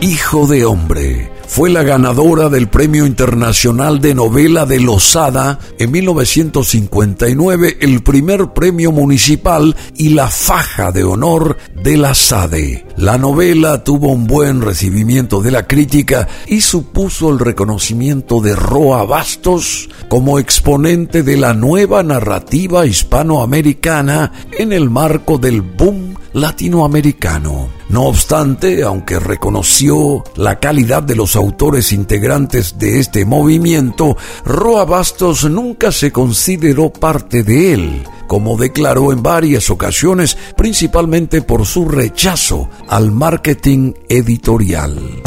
Hijo 0.00 0.46
de 0.46 0.64
hombre 0.64 1.35
fue 1.46 1.70
la 1.70 1.82
ganadora 1.82 2.48
del 2.48 2.68
Premio 2.68 3.06
Internacional 3.06 4.00
de 4.00 4.14
Novela 4.14 4.66
de 4.66 4.80
Losada 4.80 5.58
en 5.78 5.90
1959, 5.90 7.78
el 7.80 8.02
primer 8.02 8.52
premio 8.52 8.92
municipal 8.92 9.76
y 9.96 10.10
la 10.10 10.28
faja 10.28 10.92
de 10.92 11.04
honor 11.04 11.56
de 11.82 11.96
la 11.96 12.14
SADE. 12.14 12.86
La 12.96 13.18
novela 13.18 13.84
tuvo 13.84 14.08
un 14.08 14.26
buen 14.26 14.62
recibimiento 14.62 15.40
de 15.40 15.50
la 15.50 15.66
crítica 15.66 16.28
y 16.46 16.60
supuso 16.60 17.30
el 17.30 17.38
reconocimiento 17.38 18.40
de 18.40 18.56
Roa 18.56 19.04
Bastos 19.04 19.88
como 20.08 20.38
exponente 20.38 21.22
de 21.22 21.36
la 21.36 21.54
nueva 21.54 22.02
narrativa 22.02 22.86
hispanoamericana 22.86 24.32
en 24.52 24.72
el 24.72 24.90
marco 24.90 25.38
del 25.38 25.62
boom 25.62 26.16
latinoamericano. 26.36 27.70
No 27.88 28.02
obstante, 28.04 28.82
aunque 28.82 29.18
reconoció 29.18 30.22
la 30.36 30.60
calidad 30.60 31.02
de 31.02 31.16
los 31.16 31.34
autores 31.34 31.92
integrantes 31.92 32.78
de 32.78 33.00
este 33.00 33.24
movimiento, 33.24 34.18
Roa 34.44 34.84
Bastos 34.84 35.44
nunca 35.44 35.90
se 35.92 36.12
consideró 36.12 36.92
parte 36.92 37.42
de 37.42 37.72
él, 37.72 38.02
como 38.26 38.58
declaró 38.58 39.12
en 39.12 39.22
varias 39.22 39.70
ocasiones, 39.70 40.36
principalmente 40.56 41.40
por 41.40 41.64
su 41.64 41.88
rechazo 41.88 42.68
al 42.86 43.12
marketing 43.12 43.94
editorial. 44.08 45.22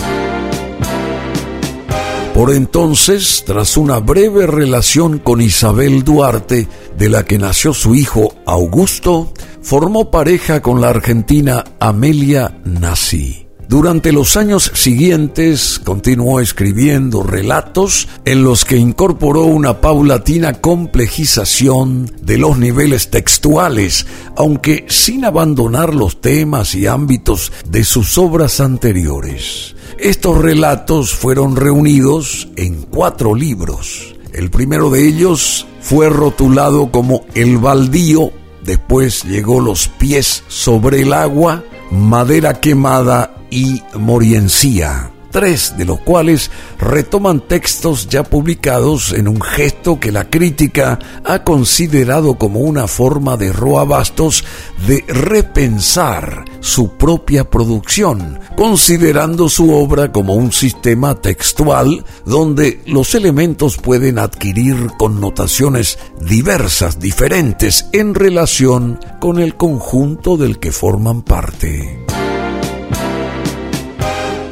Por 2.36 2.54
entonces, 2.54 3.44
tras 3.46 3.75
una 3.75 4.00
breve 4.00 4.46
relación 4.46 5.18
con 5.18 5.42
Isabel 5.42 6.04
Duarte, 6.04 6.68
de 6.98 7.10
la 7.10 7.25
que 7.25 7.38
nació 7.38 7.74
su 7.74 7.96
hijo 7.96 8.34
Augusto, 8.46 9.34
formó 9.62 10.12
pareja 10.12 10.62
con 10.62 10.82
la 10.82 10.89
argentina 10.89 11.63
Amelia 11.80 12.60
Nassi. 12.63 13.50
Durante 13.70 14.12
los 14.12 14.36
años 14.36 14.72
siguientes 14.74 15.80
continuó 15.84 16.39
escribiendo 16.39 17.22
relatos 17.22 18.08
en 18.25 18.44
los 18.44 18.66
que 18.66 18.78
incorporó 18.78 19.44
una 19.44 19.80
paulatina 19.80 20.56
complejización 20.56 22.12
de 22.20 22.39
los 22.39 22.58
niveles 22.58 23.12
textuales, 23.12 24.08
aunque 24.36 24.86
sin 24.89 25.24
abandonar 25.24 25.94
los 25.94 26.20
temas 26.20 26.74
y 26.74 26.88
ámbitos 26.88 27.51
de 27.70 27.84
sus 27.84 28.18
obras 28.18 28.60
anteriores. 28.60 29.75
Estos 30.00 30.39
relatos 30.39 31.13
fueron 31.13 31.56
reunidos 31.56 32.48
en 32.56 32.82
cuatro 32.82 33.36
libros. 33.36 34.16
El 34.34 34.50
primero 34.50 34.89
de 34.89 35.08
ellos 35.08 35.68
fue 35.80 36.10
rotulado 36.10 36.92
como 36.92 37.25
El 37.36 37.60
baldío 37.60 38.32
Después 38.69 39.23
llegó 39.23 39.61
Los 39.61 39.88
pies 39.88 40.43
sobre 40.47 41.01
el 41.01 41.11
agua, 41.11 41.63
Madera 41.89 42.59
quemada 42.59 43.33
y 43.49 43.81
Moriencía 43.95 45.09
tres 45.31 45.75
de 45.77 45.86
los 45.86 46.00
cuales 46.00 46.51
retoman 46.79 47.41
textos 47.41 48.07
ya 48.09 48.24
publicados 48.24 49.13
en 49.13 49.27
un 49.27 49.41
gesto 49.41 50.00
que 50.00 50.12
la 50.12 50.29
crítica 50.29 51.00
ha 51.24 51.43
considerado 51.43 52.36
como 52.36 52.59
una 52.59 52.88
forma 52.88 53.38
de 53.38 53.53
Roa 53.53 53.83
Bastos 53.83 54.43
de 54.88 55.03
repensar 55.07 56.45
su 56.59 56.98
propia 56.98 57.50
producción, 57.50 58.39
considerando 58.55 59.50
su 59.50 59.74
obra 59.74 60.12
como 60.12 60.36
un 60.36 60.51
sistema 60.51 61.15
textual 61.15 62.05
donde 62.25 62.81
los 62.86 63.15
elementos 63.15 63.77
pueden 63.77 64.19
adquirir 64.19 64.91
connotaciones 64.98 65.98
diversas, 66.21 67.00
diferentes 67.00 67.86
en 67.93 68.13
relación 68.13 69.00
con 69.19 69.39
el 69.39 69.55
conjunto 69.55 70.38
del 70.38 70.59
que 70.59 70.71
forman 70.71 71.21
parte. 71.21 72.09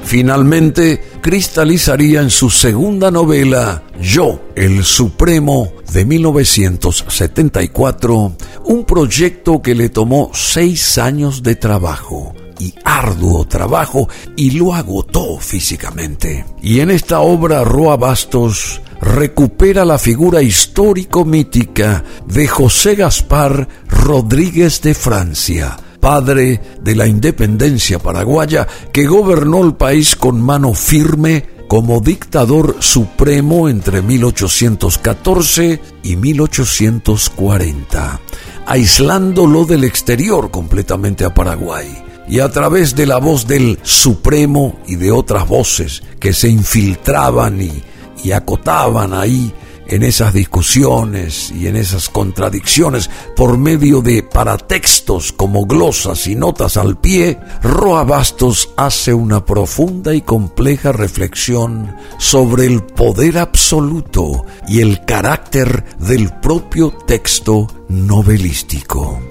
Finalmente, 0.07 1.03
cristalizaría 1.21 2.21
en 2.21 2.29
su 2.29 2.49
segunda 2.49 3.11
novela, 3.11 3.83
Yo, 4.01 4.39
el 4.55 4.85
Supremo, 4.85 5.73
de 5.91 6.05
1974, 6.05 8.37
un 8.63 8.85
proyecto 8.85 9.61
que 9.61 9.75
le 9.75 9.89
tomó 9.89 10.31
seis 10.33 10.97
años 10.97 11.43
de 11.43 11.57
trabajo 11.57 12.33
y 12.57 12.73
arduo 12.85 13.45
trabajo 13.49 14.07
y 14.37 14.51
lo 14.51 14.73
agotó 14.73 15.39
físicamente. 15.39 16.45
Y 16.61 16.79
en 16.79 16.89
esta 16.89 17.19
obra 17.19 17.65
Roa 17.65 17.97
Bastos 17.97 18.79
recupera 19.01 19.83
la 19.83 19.97
figura 19.97 20.41
histórico-mítica 20.41 22.05
de 22.25 22.47
José 22.47 22.95
Gaspar 22.95 23.67
Rodríguez 23.89 24.81
de 24.81 24.93
Francia, 24.93 25.75
padre 25.99 26.61
de 26.81 26.95
la 26.95 27.05
independencia 27.07 27.99
paraguaya, 27.99 28.67
que 28.91 29.05
gobernó 29.05 29.63
el 29.63 29.75
país 29.75 30.15
con 30.15 30.41
mano 30.41 30.73
firme 30.73 31.45
como 31.67 31.99
dictador 31.99 32.77
supremo 32.79 33.69
entre 33.69 34.01
1814 34.01 35.79
y 36.03 36.15
1840, 36.15 38.19
aislándolo 38.65 39.65
del 39.65 39.83
exterior 39.83 40.49
completamente 40.49 41.25
a 41.25 41.33
Paraguay. 41.33 42.05
Y 42.29 42.39
a 42.41 42.49
través 42.49 42.93
de 42.95 43.05
la 43.05 43.19
voz 43.19 43.47
del 43.47 43.79
Supremo 43.83 44.79
y 44.85 44.95
de 44.95 45.11
otras 45.11 45.47
voces 45.47 46.03
que 46.19 46.33
se 46.33 46.49
infiltraban 46.49 47.61
y, 47.61 47.71
y 48.21 48.33
acotaban 48.33 49.13
ahí 49.13 49.53
en 49.87 50.03
esas 50.03 50.33
discusiones 50.33 51.51
y 51.51 51.67
en 51.67 51.75
esas 51.75 52.09
contradicciones 52.09 53.09
por 53.35 53.57
medio 53.57 54.01
de 54.01 54.23
paratextos 54.23 55.31
como 55.31 55.65
glosas 55.65 56.27
y 56.27 56.35
notas 56.35 56.77
al 56.77 56.97
pie, 56.97 57.39
Roa 57.63 58.03
Bastos 58.03 58.69
hace 58.77 59.13
una 59.13 59.45
profunda 59.45 60.13
y 60.13 60.21
compleja 60.21 60.91
reflexión 60.91 61.95
sobre 62.17 62.65
el 62.65 62.83
poder 62.83 63.37
absoluto 63.37 64.45
y 64.67 64.81
el 64.81 65.05
carácter 65.05 65.83
del 65.99 66.31
propio 66.39 66.91
texto 67.05 67.67
novelístico. 67.89 69.21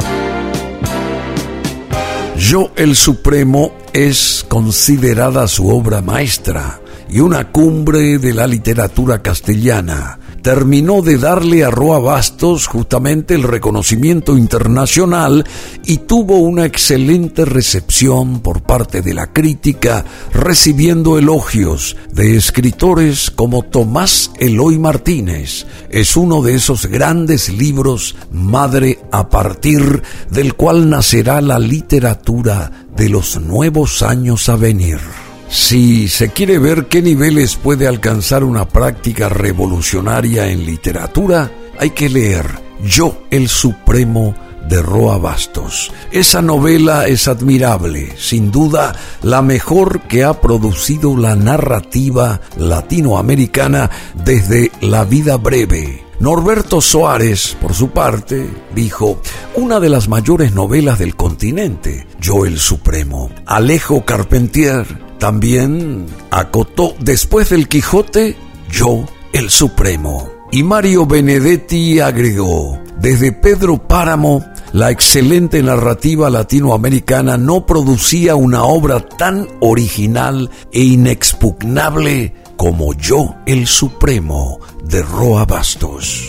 Yo 2.39 2.71
el 2.77 2.97
Supremo 2.97 3.73
es 3.93 4.45
considerada 4.49 5.49
su 5.49 5.69
obra 5.69 6.03
maestra 6.03 6.81
y 7.09 7.21
una 7.21 7.51
cumbre 7.51 8.19
de 8.19 8.35
la 8.35 8.47
literatura 8.47 9.23
castellana. 9.23 10.19
Terminó 10.47 11.03
de 11.03 11.19
darle 11.19 11.65
a 11.65 11.73
Roa 11.73 11.99
Bastos 11.99 12.69
justamente 12.69 13.35
el 13.35 13.43
reconocimiento 13.43 14.39
internacional 14.39 15.45
y 15.85 15.97
tuvo 15.97 16.39
una 16.39 16.65
excelente 16.65 17.45
recepción 17.45 18.39
por 18.39 18.63
parte 18.63 19.03
de 19.03 19.13
la 19.13 19.33
crítica, 19.33 20.05
recibiendo 20.33 21.19
elogios 21.19 21.97
de 22.13 22.37
escritores 22.37 23.33
como 23.33 23.65
Tomás 23.65 24.31
Eloy 24.39 24.79
Martínez. 24.79 25.67
Es 25.91 26.17
uno 26.17 26.43
de 26.43 26.55
esos 26.55 26.87
grandes 26.87 27.49
libros, 27.49 28.15
Madre 28.31 29.01
a 29.11 29.29
partir 29.29 30.01
del 30.31 30.55
cual 30.55 30.89
nacerá 30.89 31.41
la 31.41 31.59
literatura 31.59 32.87
de 32.97 33.09
los 33.09 33.41
nuevos 33.41 34.01
años 34.01 34.49
a 34.49 34.55
venir. 34.55 35.01
Si 35.49 36.09
se 36.09 36.31
quiere 36.31 36.59
ver 36.59 36.87
qué 36.87 37.03
niveles 37.03 37.57
puede 37.57 37.87
alcanzar 37.87 38.43
una 38.43 38.67
práctica 38.67 39.29
revolucionaria 39.29 40.49
en 40.51 40.67
literatura, 40.67 41.51
hay 41.79 41.91
que 41.91 42.09
leer 42.09 42.47
Yo 42.83 43.23
el 43.31 43.49
Supremo 43.49 44.35
de 44.69 44.83
Roa 44.83 45.19
Bastos. 45.19 45.93
Esa 46.11 46.43
novela 46.43 47.07
es 47.07 47.29
admirable, 47.29 48.13
sin 48.19 48.51
duda 48.51 48.95
la 49.23 49.41
mejor 49.41 50.01
que 50.03 50.25
ha 50.25 50.41
producido 50.41 51.17
la 51.17 51.37
narrativa 51.37 52.41
latinoamericana 52.57 53.91
desde 54.25 54.73
La 54.81 55.05
vida 55.05 55.37
breve. 55.37 56.05
Norberto 56.19 56.81
Soares, 56.81 57.57
por 57.61 57.75
su 57.75 57.91
parte, 57.91 58.49
dijo, 58.75 59.21
una 59.55 59.79
de 59.81 59.91
las 59.91 60.09
mayores 60.09 60.55
novelas 60.55 60.99
del 60.99 61.15
continente, 61.15 62.07
Yo 62.21 62.47
el 62.47 62.59
Supremo. 62.59 63.31
Alejo 63.45 64.05
Carpentier 64.05 65.06
también 65.19 66.07
acotó 66.31 66.95
después 67.01 67.51
del 67.51 67.69
Quijote, 67.69 68.37
yo 68.71 69.05
el 69.33 69.51
Supremo. 69.51 70.31
Y 70.53 70.63
Mario 70.63 71.07
Benedetti 71.07 72.01
agregó, 72.01 72.79
desde 72.99 73.33
Pedro 73.33 73.79
Páramo, 73.79 74.45
la 74.73 74.91
excelente 74.91 75.63
narrativa 75.63 76.31
latinoamericana 76.31 77.37
no 77.37 77.67
producía 77.67 78.37
una 78.37 78.65
obra 78.65 79.01
tan 79.01 79.49
original 79.61 80.51
e 80.73 80.81
inexpugnable 80.83 82.35
como 82.57 82.95
Yo 82.95 83.35
el 83.47 83.67
Supremo 83.67 84.61
de 84.85 85.03
Roa 85.03 85.45
Bastos. 85.45 86.29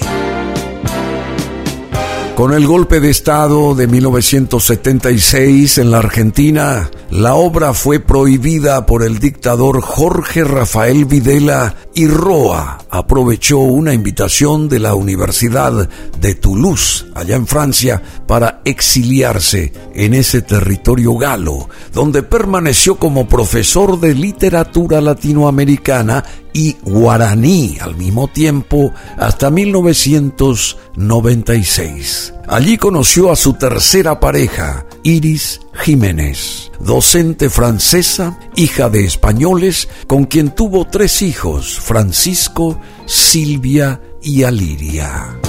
Con 2.37 2.53
el 2.53 2.67
golpe 2.67 2.99
de 2.99 3.09
Estado 3.09 3.73
de 3.73 3.87
1976 3.87 5.79
en 5.79 5.89
la 5.89 5.97
Argentina, 5.97 6.91
la 7.09 7.33
obra 7.33 7.73
fue 7.73 7.99
prohibida 7.99 8.85
por 8.85 9.01
el 9.01 9.17
dictador 9.17 9.81
Jorge 9.81 10.43
Rafael 10.43 11.05
Videla 11.05 11.73
y 11.97 12.07
Roa 12.07 12.77
aprovechó 12.91 13.57
una 13.57 13.91
invitación 13.91 14.69
de 14.69 14.77
la 14.77 14.93
Universidad 14.93 15.89
de 16.21 16.35
Toulouse, 16.35 17.07
allá 17.15 17.35
en 17.35 17.47
Francia, 17.47 18.03
para 18.27 18.61
exiliarse 18.65 19.73
en 19.95 20.13
ese 20.13 20.43
territorio 20.43 21.17
galo, 21.17 21.67
donde 21.93 22.21
permaneció 22.21 22.97
como 22.97 23.27
profesor 23.27 23.99
de 23.99 24.13
literatura 24.13 25.01
latinoamericana 25.01 26.23
y 26.53 26.75
guaraní 26.83 27.79
al 27.81 27.95
mismo 27.95 28.27
tiempo 28.27 28.93
hasta 29.17 29.49
1996. 29.49 32.35
Allí 32.47 32.77
conoció 32.77 33.31
a 33.31 33.35
su 33.35 33.53
tercera 33.53 34.19
pareja, 34.19 34.85
Iris 35.07 35.61
Jiménez, 35.73 36.69
docente 36.81 37.49
francesa, 37.49 38.37
hija 38.57 38.89
de 38.89 39.05
españoles, 39.05 39.87
con 40.05 40.25
quien 40.25 40.53
tuvo 40.53 40.85
tres 40.85 41.21
hijos, 41.21 41.79
Francisco, 41.79 42.77
Silvia 43.05 44.01
y 44.21 44.43
Aliria. 44.43 45.39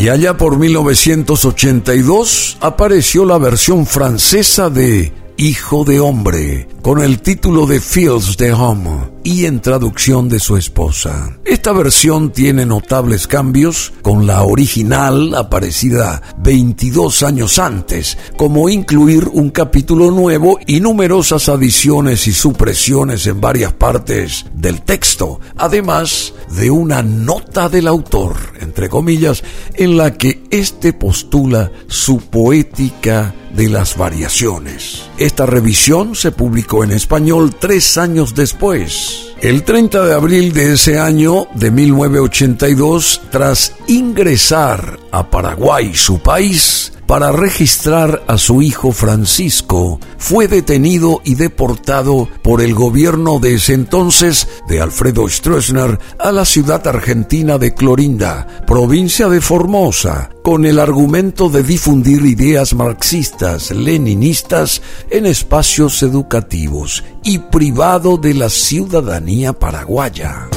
Y 0.00 0.08
allá 0.08 0.36
por 0.36 0.56
1982 0.56 2.58
apareció 2.60 3.24
la 3.24 3.38
versión 3.38 3.86
francesa 3.86 4.70
de 4.70 5.12
Hijo 5.38 5.84
de 5.84 6.00
Hombre, 6.00 6.66
con 6.80 7.02
el 7.02 7.20
título 7.20 7.66
de 7.66 7.78
Fields 7.78 8.38
de 8.38 8.54
Home 8.54 9.10
y 9.22 9.44
en 9.44 9.60
traducción 9.60 10.30
de 10.30 10.40
su 10.40 10.56
esposa. 10.56 11.36
Esta 11.44 11.72
versión 11.72 12.32
tiene 12.32 12.64
notables 12.64 13.26
cambios 13.26 13.92
con 14.00 14.26
la 14.26 14.44
original 14.44 15.34
aparecida 15.34 16.22
22 16.38 17.22
años 17.22 17.58
antes, 17.58 18.16
como 18.38 18.70
incluir 18.70 19.28
un 19.30 19.50
capítulo 19.50 20.10
nuevo 20.10 20.58
y 20.66 20.80
numerosas 20.80 21.50
adiciones 21.50 22.26
y 22.28 22.32
supresiones 22.32 23.26
en 23.26 23.38
varias 23.38 23.74
partes 23.74 24.46
del 24.54 24.80
texto, 24.80 25.40
además 25.58 26.32
de 26.56 26.70
una 26.70 27.02
nota 27.02 27.68
del 27.68 27.88
autor, 27.88 28.36
entre 28.62 28.88
comillas, 28.88 29.44
en 29.74 29.98
la 29.98 30.14
que 30.14 30.44
éste 30.50 30.94
postula 30.94 31.70
su 31.88 32.20
poética 32.20 33.34
de 33.56 33.68
las 33.70 33.96
variaciones. 33.96 35.08
Esta 35.18 35.46
revisión 35.46 36.14
se 36.14 36.30
publicó 36.30 36.84
en 36.84 36.92
español 36.92 37.56
tres 37.58 37.96
años 37.96 38.34
después. 38.34 39.32
El 39.40 39.64
30 39.64 40.04
de 40.04 40.14
abril 40.14 40.52
de 40.52 40.74
ese 40.74 40.98
año 40.98 41.48
de 41.54 41.70
1982, 41.70 43.22
tras 43.30 43.74
ingresar 43.86 44.98
a 45.10 45.30
Paraguay, 45.30 45.94
su 45.94 46.18
país, 46.20 46.92
para 47.06 47.32
registrar 47.32 48.24
a 48.26 48.38
su 48.38 48.62
hijo 48.62 48.92
Francisco, 48.92 50.00
fue 50.18 50.48
detenido 50.48 51.20
y 51.24 51.36
deportado 51.36 52.28
por 52.42 52.60
el 52.60 52.74
gobierno 52.74 53.38
de 53.38 53.54
ese 53.54 53.74
entonces 53.74 54.48
de 54.68 54.80
Alfredo 54.80 55.28
Stroessner 55.28 55.98
a 56.18 56.32
la 56.32 56.44
ciudad 56.44 56.86
argentina 56.86 57.58
de 57.58 57.74
Clorinda, 57.74 58.64
provincia 58.66 59.28
de 59.28 59.40
Formosa, 59.40 60.30
con 60.42 60.66
el 60.66 60.78
argumento 60.78 61.48
de 61.48 61.62
difundir 61.62 62.24
ideas 62.24 62.74
marxistas, 62.74 63.70
leninistas 63.70 64.82
en 65.10 65.26
espacios 65.26 66.02
educativos 66.02 67.04
y 67.22 67.38
privado 67.38 68.16
de 68.16 68.34
la 68.34 68.50
ciudadanía 68.50 69.52
paraguaya. 69.52 70.48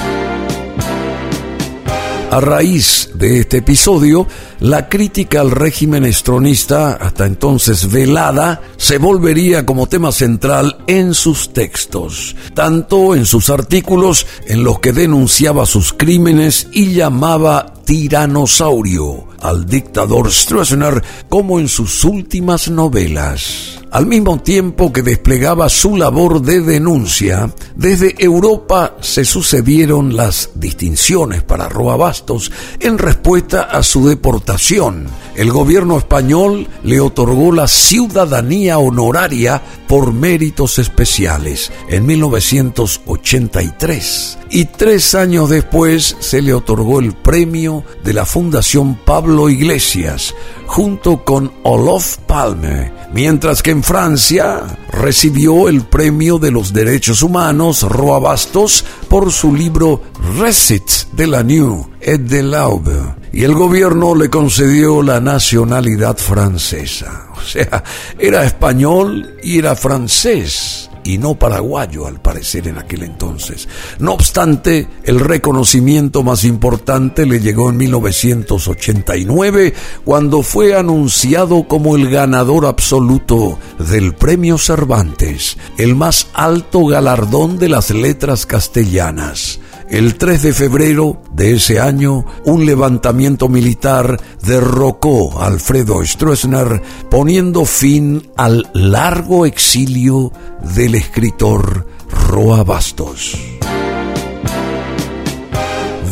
A 2.31 2.39
raíz 2.39 3.09
de 3.15 3.39
este 3.39 3.57
episodio, 3.57 4.27
la 4.59 4.87
crítica 4.87 5.41
al 5.41 5.49
régimen 5.49 6.05
estronista, 6.05 6.93
hasta 6.93 7.25
entonces 7.25 7.91
velada, 7.91 8.61
se 8.77 8.99
volvería 8.99 9.65
como 9.65 9.87
tema 9.87 10.11
central 10.11 10.77
en 10.85 11.15
sus 11.15 11.53
textos, 11.53 12.35
tanto 12.53 13.15
en 13.15 13.25
sus 13.25 13.49
artículos 13.49 14.27
en 14.45 14.63
los 14.63 14.79
que 14.79 14.93
denunciaba 14.93 15.65
sus 15.65 15.91
crímenes 15.91 16.67
y 16.71 16.93
llamaba 16.93 17.73
tiranosaurio 17.89 19.25
al 19.41 19.65
dictador 19.65 20.31
Stroessner 20.31 21.03
como 21.27 21.59
en 21.59 21.67
sus 21.67 22.05
últimas 22.05 22.69
novelas. 22.69 23.79
Al 23.89 24.05
mismo 24.05 24.39
tiempo 24.39 24.93
que 24.93 25.01
desplegaba 25.01 25.67
su 25.69 25.97
labor 25.97 26.43
de 26.43 26.61
denuncia, 26.61 27.51
desde 27.75 28.13
Europa 28.19 28.95
se 29.01 29.25
sucedieron 29.25 30.15
las 30.15 30.51
distinciones 30.53 31.41
para 31.41 31.67
Roa 31.67 31.97
Bastos 31.97 32.51
en 32.79 32.99
respuesta 32.99 33.63
a 33.63 33.81
su 33.81 34.07
deportación. 34.07 35.07
El 35.35 35.51
gobierno 35.51 35.97
español 35.97 36.67
le 36.83 36.99
otorgó 36.99 37.51
la 37.51 37.67
ciudadanía 37.67 38.77
honoraria 38.77 39.63
por 39.87 40.13
méritos 40.13 40.77
especiales 40.77 41.71
en 41.89 42.05
1983 42.05 44.37
y 44.51 44.65
tres 44.65 45.15
años 45.15 45.49
después 45.49 46.15
se 46.19 46.41
le 46.41 46.53
otorgó 46.53 46.99
el 46.99 47.13
premio 47.13 47.78
de 48.03 48.13
la 48.13 48.25
Fundación 48.25 48.95
Pablo 49.05 49.49
Iglesias 49.49 50.33
junto 50.65 51.23
con 51.23 51.51
Olof 51.63 52.17
Palme, 52.27 52.91
mientras 53.13 53.63
que 53.63 53.71
en 53.71 53.83
Francia 53.83 54.61
recibió 54.91 55.67
el 55.67 55.81
premio 55.81 56.37
de 56.39 56.51
los 56.51 56.73
derechos 56.73 57.21
humanos 57.23 57.83
Roa 57.83 58.19
Bastos 58.19 58.85
por 59.07 59.31
su 59.31 59.55
libro 59.55 60.01
Recits 60.37 61.07
de 61.13 61.27
la 61.27 61.43
New 61.43 61.89
et 62.01 62.21
de 62.21 62.43
l'Aube 62.43 63.19
y 63.31 63.43
el 63.43 63.53
gobierno 63.53 64.15
le 64.15 64.29
concedió 64.29 65.01
la 65.01 65.19
nacionalidad 65.19 66.17
francesa. 66.17 67.25
O 67.39 67.51
sea, 67.51 67.85
era 68.19 68.43
español 68.43 69.37
y 69.41 69.59
era 69.59 69.73
francés 69.73 70.88
y 71.09 71.17
no 71.17 71.33
paraguayo 71.35 72.05
al 72.05 72.21
parecer 72.21 72.67
en 72.67 72.77
aquel 72.77 73.01
entonces. 73.03 73.67
No 73.97 74.13
obstante, 74.13 74.87
el 75.03 75.19
reconocimiento 75.19 76.21
más 76.21 76.43
importante 76.43 77.25
le 77.25 77.39
llegó 77.39 77.69
en 77.69 77.77
1989 77.77 79.73
cuando 80.05 80.43
fue 80.43 80.75
anunciado 80.75 81.67
como 81.67 81.95
el 81.95 82.11
ganador 82.11 82.67
absoluto 82.67 83.57
del 83.79 84.13
Premio 84.13 84.59
Cervantes, 84.59 85.57
el 85.77 85.95
más 85.95 86.27
alto 86.33 86.85
galardón 86.85 87.57
de 87.57 87.69
las 87.69 87.89
letras 87.89 88.45
castellanas. 88.45 89.59
El 89.89 90.19
3 90.19 90.43
de 90.43 90.53
febrero 90.53 91.19
de 91.33 91.55
ese 91.55 91.79
año, 91.79 92.23
un 92.45 92.63
levantamiento 92.63 93.49
militar 93.49 94.21
derrocó 94.43 95.41
a 95.41 95.47
Alfredo 95.47 96.05
Stroessner, 96.05 96.79
poniendo 97.09 97.65
fin 97.65 98.29
al 98.37 98.69
largo 98.75 99.47
exilio 99.47 100.31
del 100.75 100.93
escritor 100.93 101.87
Roa 102.27 102.63
Bastos. 102.63 103.35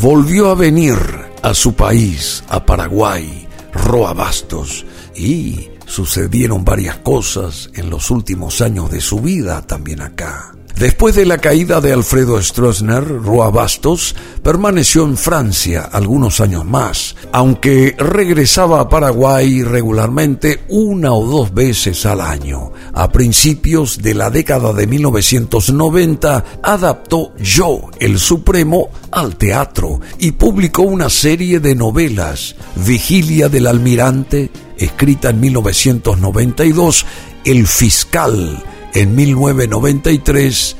Volvió 0.01 0.49
a 0.49 0.55
venir 0.55 0.97
a 1.43 1.53
su 1.53 1.75
país, 1.75 2.43
a 2.49 2.65
Paraguay, 2.65 3.47
Roa 3.73 4.13
Bastos, 4.13 4.87
y 5.15 5.69
sucedieron 5.85 6.65
varias 6.65 6.97
cosas 6.97 7.69
en 7.75 7.91
los 7.91 8.09
últimos 8.09 8.59
años 8.61 8.89
de 8.89 9.01
su 9.01 9.19
vida 9.19 9.61
también 9.61 10.01
acá. 10.01 10.56
Después 10.79 11.15
de 11.15 11.25
la 11.25 11.39
caída 11.39 11.81
de 11.81 11.91
Alfredo 11.91 12.39
Stroessner, 12.39 13.03
Roa 13.03 13.49
Bastos 13.49 14.15
permaneció 14.43 15.05
en 15.05 15.17
Francia 15.17 15.89
algunos 15.91 16.39
años 16.39 16.65
más, 16.65 17.15
aunque 17.31 17.95
regresaba 17.97 18.81
a 18.81 18.87
Paraguay 18.87 19.63
regularmente 19.63 20.65
una 20.69 21.13
o 21.13 21.25
dos 21.25 21.51
veces 21.51 22.05
al 22.05 22.21
año. 22.21 22.73
A 22.93 23.11
principios 23.11 23.97
de 24.03 24.13
la 24.13 24.29
década 24.29 24.71
de 24.71 24.85
1990 24.85 26.45
adaptó 26.61 27.33
Yo, 27.37 27.89
el 27.99 28.19
Supremo, 28.19 28.89
al 29.09 29.35
teatro 29.35 29.99
y 30.19 30.33
publicó 30.33 30.83
una 30.83 31.09
serie 31.09 31.59
de 31.59 31.73
novelas, 31.73 32.55
Vigilia 32.75 33.49
del 33.49 33.65
Almirante, 33.65 34.51
escrita 34.77 35.31
en 35.31 35.39
1992, 35.39 37.03
El 37.45 37.65
Fiscal, 37.65 38.63
en 38.93 39.15
1993, 39.15 40.75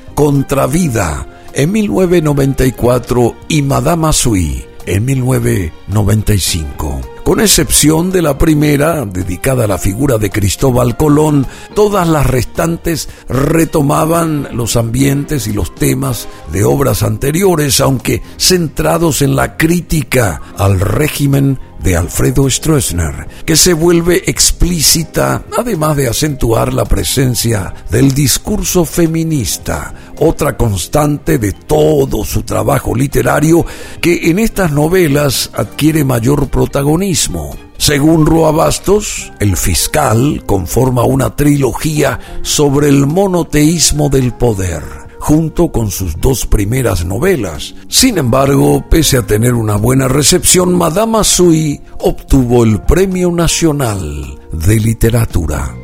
Vida 0.72 1.28
en 1.54 1.72
1994 1.72 3.36
y 3.48 3.62
Madame 3.64 4.14
Sui 4.14 4.64
en 4.86 5.06
1995. 5.06 7.02
Con 7.24 7.42
excepción 7.42 8.12
de 8.12 8.22
la 8.22 8.38
primera, 8.38 9.06
dedicada 9.06 9.66
a 9.66 9.68
la 9.68 9.78
figura 9.78 10.18
de 10.18 10.30
Cristóbal 10.30 10.96
Colón, 10.96 11.46
todas 11.74 12.08
las 12.08 12.26
restantes 12.26 13.10
retomaban 13.28 14.48
los 14.54 14.78
ambientes 14.78 15.48
y 15.48 15.54
los 15.54 15.76
temas 15.76 16.30
de 16.54 16.64
obras 16.64 17.04
anteriores, 17.04 17.82
aunque 17.82 18.22
centrados 18.38 19.22
en 19.22 19.36
la 19.36 19.58
crítica 19.58 20.42
al 20.58 20.80
régimen 20.80 21.60
de 21.88 21.96
Alfredo 21.96 22.50
Stroessner, 22.50 23.30
que 23.46 23.56
se 23.56 23.72
vuelve 23.72 24.22
explícita, 24.30 25.46
además 25.58 25.96
de 25.96 26.10
acentuar 26.10 26.74
la 26.74 26.84
presencia 26.84 27.74
del 27.90 28.14
discurso 28.14 28.84
feminista, 28.84 29.94
otra 30.20 30.58
constante 30.58 31.38
de 31.38 31.54
todo 31.54 32.26
su 32.26 32.44
trabajo 32.44 32.94
literario 32.94 33.66
que 34.02 34.30
en 34.30 34.40
estas 34.40 34.74
novelas 34.74 35.50
adquiere 35.54 36.04
mayor 36.04 36.50
protagonismo. 36.50 37.56
Según 37.78 38.26
Roa 38.26 38.52
Bastos, 38.52 39.32
el 39.40 39.56
fiscal 39.56 40.44
conforma 40.46 41.06
una 41.06 41.38
trilogía 41.38 42.20
sobre 42.42 42.90
el 42.90 43.08
monoteísmo 43.08 44.10
del 44.10 44.34
poder 44.34 45.07
junto 45.28 45.74
con 45.74 45.92
sus 45.92 46.16
dos 46.22 46.46
primeras 46.46 47.04
novelas. 47.04 47.76
Sin 47.90 48.18
embargo, 48.18 48.86
pese 48.90 49.18
a 49.18 49.28
tener 49.28 49.56
una 49.56 49.76
buena 49.76 50.08
recepción, 50.08 50.74
Madame 50.74 51.22
Sui 51.26 51.82
obtuvo 52.00 52.64
el 52.64 52.80
Premio 52.84 53.30
Nacional 53.30 54.40
de 54.54 54.80
Literatura. 54.80 55.76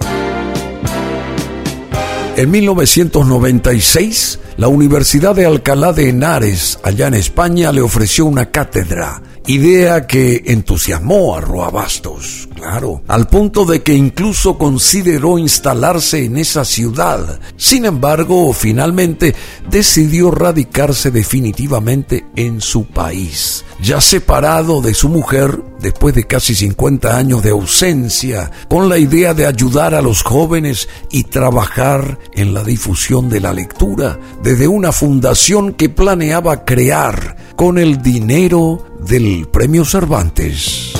En 2.37 2.51
1996, 2.51 4.39
la 4.55 4.69
Universidad 4.69 5.35
de 5.35 5.45
Alcalá 5.45 5.91
de 5.91 6.07
Henares, 6.07 6.79
allá 6.81 7.07
en 7.07 7.15
España, 7.15 7.73
le 7.73 7.81
ofreció 7.81 8.25
una 8.25 8.49
cátedra, 8.49 9.21
idea 9.45 10.07
que 10.07 10.41
entusiasmó 10.45 11.35
a 11.35 11.41
Roa 11.41 11.69
Bastos, 11.69 12.47
claro, 12.53 13.03
al 13.07 13.27
punto 13.27 13.65
de 13.65 13.83
que 13.83 13.93
incluso 13.93 14.57
consideró 14.57 15.37
instalarse 15.37 16.25
en 16.25 16.37
esa 16.37 16.65
ciudad. 16.65 17.39
Sin 17.57 17.85
embargo, 17.85 18.51
finalmente 18.53 19.35
decidió 19.69 20.31
radicarse 20.31 21.11
definitivamente 21.11 22.25
en 22.35 22.61
su 22.61 22.85
país 22.85 23.63
ya 23.83 23.99
separado 23.99 24.81
de 24.81 24.93
su 24.93 25.09
mujer 25.09 25.61
después 25.79 26.15
de 26.15 26.23
casi 26.23 26.55
50 26.55 27.17
años 27.17 27.43
de 27.43 27.51
ausencia, 27.51 28.49
con 28.69 28.87
la 28.87 28.97
idea 28.97 29.33
de 29.33 29.45
ayudar 29.45 29.93
a 29.93 30.01
los 30.01 30.23
jóvenes 30.23 30.87
y 31.11 31.25
trabajar 31.25 32.17
en 32.33 32.53
la 32.53 32.63
difusión 32.63 33.29
de 33.29 33.41
la 33.41 33.53
lectura 33.53 34.17
desde 34.41 34.67
una 34.67 34.93
fundación 34.93 35.73
que 35.73 35.89
planeaba 35.89 36.63
crear 36.63 37.35
con 37.57 37.77
el 37.77 38.01
dinero 38.01 38.85
del 39.05 39.47
Premio 39.51 39.83
Cervantes. 39.83 40.93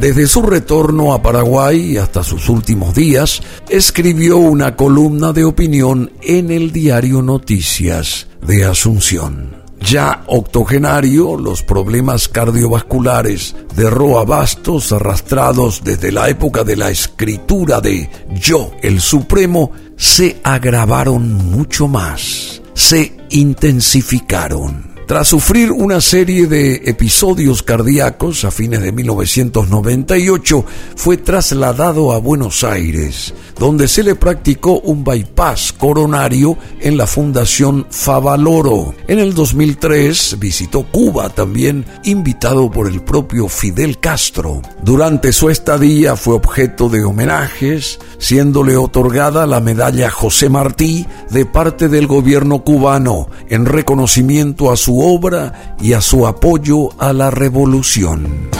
Desde 0.00 0.26
su 0.26 0.42
retorno 0.42 1.14
a 1.14 1.22
Paraguay 1.22 1.96
hasta 1.96 2.22
sus 2.22 2.50
últimos 2.50 2.94
días, 2.94 3.40
escribió 3.70 4.36
una 4.36 4.76
columna 4.76 5.32
de 5.32 5.44
opinión 5.44 6.12
en 6.20 6.50
el 6.50 6.70
diario 6.70 7.22
Noticias 7.22 8.26
de 8.46 8.66
Asunción. 8.66 9.64
Ya 9.80 10.22
octogenario, 10.26 11.36
los 11.36 11.62
problemas 11.62 12.28
cardiovasculares 12.28 13.56
de 13.74 13.88
Roa 13.88 14.24
Bastos, 14.24 14.92
arrastrados 14.92 15.82
desde 15.82 16.12
la 16.12 16.28
época 16.28 16.62
de 16.62 16.76
la 16.76 16.90
escritura 16.90 17.80
de 17.80 18.10
Yo, 18.34 18.72
el 18.82 19.00
Supremo, 19.00 19.72
se 19.96 20.40
agravaron 20.44 21.32
mucho 21.32 21.88
más, 21.88 22.60
se 22.74 23.16
intensificaron. 23.30 24.95
Tras 25.06 25.28
sufrir 25.28 25.70
una 25.70 26.00
serie 26.00 26.48
de 26.48 26.82
episodios 26.86 27.62
cardíacos 27.62 28.44
a 28.44 28.50
fines 28.50 28.82
de 28.82 28.90
1998, 28.90 30.64
fue 30.96 31.16
trasladado 31.16 32.12
a 32.12 32.18
Buenos 32.18 32.64
Aires, 32.64 33.32
donde 33.56 33.86
se 33.86 34.02
le 34.02 34.16
practicó 34.16 34.80
un 34.80 35.04
bypass 35.04 35.72
coronario 35.72 36.58
en 36.80 36.96
la 36.96 37.06
Fundación 37.06 37.86
Favaloro. 37.88 38.96
En 39.06 39.20
el 39.20 39.32
2003 39.32 40.38
visitó 40.40 40.82
Cuba 40.82 41.28
también, 41.28 41.84
invitado 42.02 42.68
por 42.68 42.88
el 42.88 43.00
propio 43.00 43.46
Fidel 43.46 44.00
Castro. 44.00 44.60
Durante 44.82 45.32
su 45.32 45.50
estadía 45.50 46.16
fue 46.16 46.34
objeto 46.34 46.88
de 46.88 47.04
homenajes, 47.04 48.00
siéndole 48.18 48.76
otorgada 48.76 49.46
la 49.46 49.60
medalla 49.60 50.10
José 50.10 50.48
Martí 50.48 51.06
de 51.30 51.46
parte 51.46 51.86
del 51.88 52.08
gobierno 52.08 52.64
cubano 52.64 53.28
en 53.48 53.66
reconocimiento 53.66 54.72
a 54.72 54.76
su 54.76 54.95
obra 55.02 55.76
y 55.80 55.92
a 55.92 56.00
su 56.00 56.26
apoyo 56.26 56.90
a 56.98 57.12
la 57.12 57.30
revolución. 57.30 58.50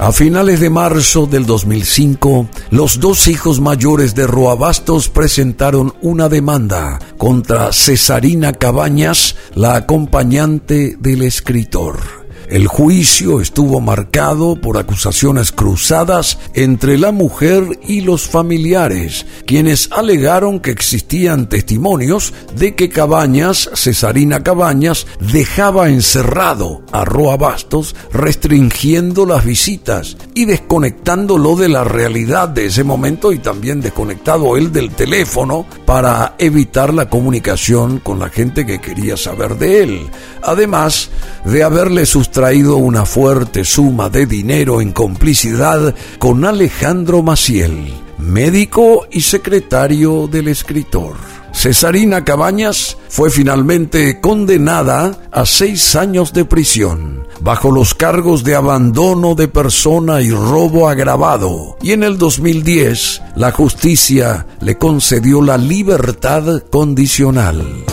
A 0.00 0.12
finales 0.12 0.60
de 0.60 0.70
marzo 0.70 1.26
del 1.26 1.44
2005, 1.44 2.46
los 2.70 3.00
dos 3.00 3.28
hijos 3.28 3.60
mayores 3.60 4.14
de 4.14 4.26
Roabastos 4.26 5.10
presentaron 5.10 5.92
una 6.00 6.30
demanda 6.30 6.98
contra 7.18 7.70
Cesarina 7.74 8.54
Cabañas, 8.54 9.36
la 9.54 9.74
acompañante 9.76 10.96
del 10.98 11.20
escritor. 11.20 12.19
El 12.50 12.66
juicio 12.66 13.40
estuvo 13.40 13.80
marcado 13.80 14.60
por 14.60 14.76
acusaciones 14.76 15.52
cruzadas 15.52 16.36
entre 16.54 16.98
la 16.98 17.12
mujer 17.12 17.78
y 17.86 18.00
los 18.00 18.26
familiares, 18.26 19.24
quienes 19.46 19.88
alegaron 19.92 20.58
que 20.58 20.72
existían 20.72 21.48
testimonios 21.48 22.34
de 22.56 22.74
que 22.74 22.88
Cabañas, 22.88 23.70
Cesarina 23.74 24.42
Cabañas, 24.42 25.06
dejaba 25.32 25.90
encerrado 25.90 26.82
a 26.90 27.04
Roa 27.04 27.36
Bastos, 27.36 27.94
restringiendo 28.12 29.26
las 29.26 29.44
visitas 29.44 30.16
y 30.34 30.44
desconectándolo 30.44 31.54
de 31.54 31.68
la 31.68 31.84
realidad 31.84 32.48
de 32.48 32.66
ese 32.66 32.82
momento 32.82 33.30
y 33.30 33.38
también 33.38 33.80
desconectado 33.80 34.56
él 34.56 34.72
del 34.72 34.90
teléfono 34.90 35.66
para 35.86 36.34
evitar 36.38 36.92
la 36.92 37.08
comunicación 37.08 38.00
con 38.00 38.18
la 38.18 38.28
gente 38.28 38.66
que 38.66 38.80
quería 38.80 39.16
saber 39.16 39.56
de 39.56 39.84
él. 39.84 40.10
Además 40.42 41.10
de 41.44 41.62
haberle 41.62 42.06
sustraído 42.06 42.39
traído 42.40 42.78
una 42.78 43.04
fuerte 43.04 43.66
suma 43.66 44.08
de 44.08 44.24
dinero 44.24 44.80
en 44.80 44.92
complicidad 44.92 45.94
con 46.18 46.46
Alejandro 46.46 47.22
Maciel, 47.22 47.92
médico 48.16 49.06
y 49.10 49.20
secretario 49.20 50.26
del 50.26 50.48
escritor. 50.48 51.16
Cesarina 51.52 52.24
Cabañas 52.24 52.96
fue 53.10 53.28
finalmente 53.28 54.22
condenada 54.22 55.18
a 55.30 55.44
seis 55.44 55.94
años 55.96 56.32
de 56.32 56.46
prisión 56.46 57.26
bajo 57.42 57.70
los 57.70 57.92
cargos 57.92 58.42
de 58.42 58.54
abandono 58.54 59.34
de 59.34 59.46
persona 59.46 60.22
y 60.22 60.30
robo 60.30 60.88
agravado. 60.88 61.76
Y 61.82 61.92
en 61.92 62.04
el 62.04 62.16
2010 62.16 63.20
la 63.36 63.52
justicia 63.52 64.46
le 64.62 64.78
concedió 64.78 65.42
la 65.42 65.58
libertad 65.58 66.62
condicional. 66.70 67.84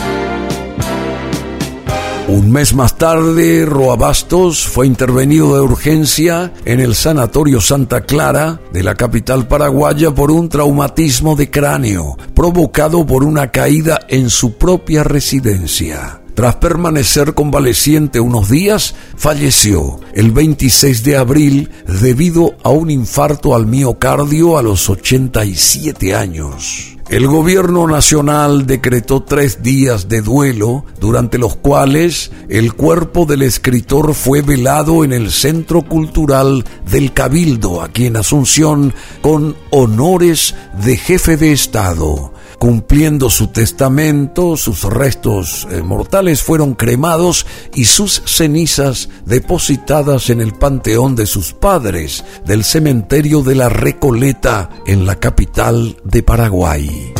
Un 2.28 2.50
mes 2.50 2.74
más 2.74 2.98
tarde, 2.98 3.64
Roabastos 3.64 4.68
fue 4.68 4.86
intervenido 4.86 5.54
de 5.54 5.62
urgencia 5.62 6.52
en 6.66 6.78
el 6.78 6.94
Sanatorio 6.94 7.62
Santa 7.62 8.02
Clara 8.02 8.60
de 8.70 8.82
la 8.82 8.94
capital 8.96 9.48
paraguaya 9.48 10.10
por 10.10 10.30
un 10.30 10.50
traumatismo 10.50 11.36
de 11.36 11.50
cráneo 11.50 12.18
provocado 12.34 13.06
por 13.06 13.24
una 13.24 13.50
caída 13.50 14.00
en 14.08 14.28
su 14.28 14.58
propia 14.58 15.04
residencia. 15.04 16.20
Tras 16.34 16.56
permanecer 16.56 17.32
convaleciente 17.32 18.20
unos 18.20 18.50
días, 18.50 18.94
falleció 19.16 19.98
el 20.12 20.30
26 20.30 21.02
de 21.04 21.16
abril 21.16 21.70
debido 21.86 22.56
a 22.62 22.68
un 22.68 22.90
infarto 22.90 23.54
al 23.54 23.64
miocardio 23.64 24.58
a 24.58 24.62
los 24.62 24.90
87 24.90 26.14
años. 26.14 26.97
El 27.08 27.26
gobierno 27.26 27.86
nacional 27.86 28.66
decretó 28.66 29.22
tres 29.22 29.62
días 29.62 30.10
de 30.10 30.20
duelo, 30.20 30.84
durante 31.00 31.38
los 31.38 31.56
cuales 31.56 32.30
el 32.50 32.74
cuerpo 32.74 33.24
del 33.24 33.40
escritor 33.40 34.12
fue 34.12 34.42
velado 34.42 35.04
en 35.04 35.14
el 35.14 35.30
Centro 35.30 35.80
Cultural 35.80 36.66
del 36.90 37.14
Cabildo, 37.14 37.80
aquí 37.80 38.04
en 38.04 38.18
Asunción, 38.18 38.92
con 39.22 39.56
honores 39.70 40.54
de 40.84 40.98
jefe 40.98 41.38
de 41.38 41.52
Estado. 41.52 42.34
Cumpliendo 42.58 43.30
su 43.30 43.48
testamento, 43.48 44.56
sus 44.56 44.82
restos 44.82 45.68
eh, 45.70 45.80
mortales 45.80 46.42
fueron 46.42 46.74
cremados 46.74 47.46
y 47.72 47.84
sus 47.84 48.20
cenizas 48.26 49.08
depositadas 49.24 50.28
en 50.30 50.40
el 50.40 50.52
panteón 50.54 51.14
de 51.14 51.26
sus 51.26 51.52
padres 51.52 52.24
del 52.44 52.64
cementerio 52.64 53.42
de 53.42 53.54
la 53.54 53.68
Recoleta 53.68 54.70
en 54.86 55.06
la 55.06 55.16
capital 55.16 55.96
de 56.02 56.22
Paraguay. 56.24 57.12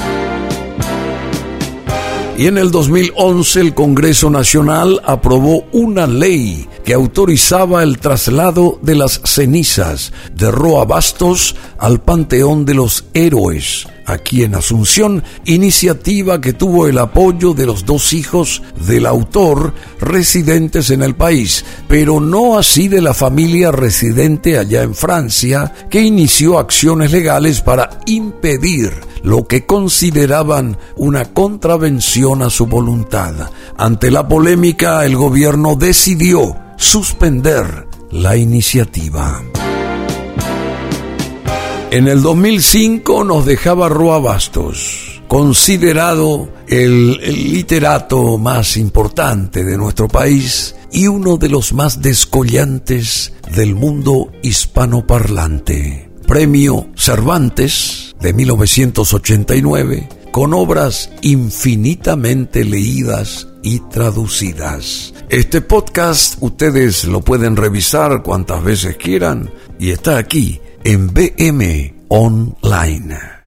Y 2.38 2.46
en 2.46 2.56
el 2.56 2.70
2011 2.70 3.60
el 3.60 3.74
Congreso 3.74 4.30
Nacional 4.30 5.00
aprobó 5.04 5.64
una 5.72 6.06
ley 6.06 6.68
que 6.84 6.94
autorizaba 6.94 7.82
el 7.82 7.98
traslado 7.98 8.78
de 8.80 8.94
las 8.94 9.20
cenizas 9.24 10.12
de 10.34 10.50
Roa 10.52 10.84
Bastos 10.84 11.56
al 11.78 12.00
Panteón 12.00 12.64
de 12.64 12.74
los 12.74 13.06
Héroes, 13.12 13.88
aquí 14.08 14.42
en 14.42 14.54
Asunción, 14.54 15.22
iniciativa 15.44 16.40
que 16.40 16.52
tuvo 16.52 16.86
el 16.86 16.98
apoyo 16.98 17.54
de 17.54 17.66
los 17.66 17.84
dos 17.84 18.12
hijos 18.12 18.62
del 18.86 19.06
autor 19.06 19.74
residentes 20.00 20.90
en 20.90 21.02
el 21.02 21.14
país, 21.14 21.64
pero 21.86 22.20
no 22.20 22.58
así 22.58 22.88
de 22.88 23.00
la 23.00 23.14
familia 23.14 23.70
residente 23.70 24.58
allá 24.58 24.82
en 24.82 24.94
Francia, 24.94 25.72
que 25.90 26.02
inició 26.02 26.58
acciones 26.58 27.12
legales 27.12 27.60
para 27.60 28.00
impedir 28.06 28.92
lo 29.22 29.46
que 29.46 29.66
consideraban 29.66 30.78
una 30.96 31.26
contravención 31.26 32.42
a 32.42 32.50
su 32.50 32.66
voluntad. 32.66 33.50
Ante 33.76 34.10
la 34.10 34.26
polémica, 34.26 35.04
el 35.04 35.16
gobierno 35.16 35.74
decidió 35.74 36.56
suspender 36.76 37.86
la 38.10 38.36
iniciativa. 38.36 39.42
En 41.90 42.06
el 42.06 42.20
2005 42.20 43.24
nos 43.24 43.46
dejaba 43.46 43.88
Roa 43.88 44.18
Bastos, 44.18 45.22
considerado 45.26 46.52
el, 46.68 47.18
el, 47.22 47.52
literato 47.52 48.36
más 48.36 48.76
importante 48.76 49.64
de 49.64 49.78
nuestro 49.78 50.06
país 50.06 50.74
y 50.92 51.06
uno 51.06 51.38
de 51.38 51.48
los 51.48 51.72
más 51.72 52.02
descollantes 52.02 53.32
del 53.54 53.74
mundo 53.74 54.30
hispanoparlante. 54.42 56.10
Premio 56.26 56.88
Cervantes 56.94 58.14
de 58.20 58.34
1989 58.34 60.08
con 60.30 60.52
obras 60.52 61.10
infinitamente 61.22 62.66
leídas 62.66 63.48
y 63.62 63.80
traducidas. 63.88 65.14
Este 65.30 65.62
podcast 65.62 66.36
ustedes 66.40 67.04
lo 67.04 67.22
pueden 67.22 67.56
revisar 67.56 68.22
cuantas 68.22 68.62
veces 68.62 68.98
quieran 68.98 69.50
y 69.78 69.90
está 69.90 70.18
aquí 70.18 70.60
en 70.88 71.12
BM 71.12 71.92
Online. 72.08 73.36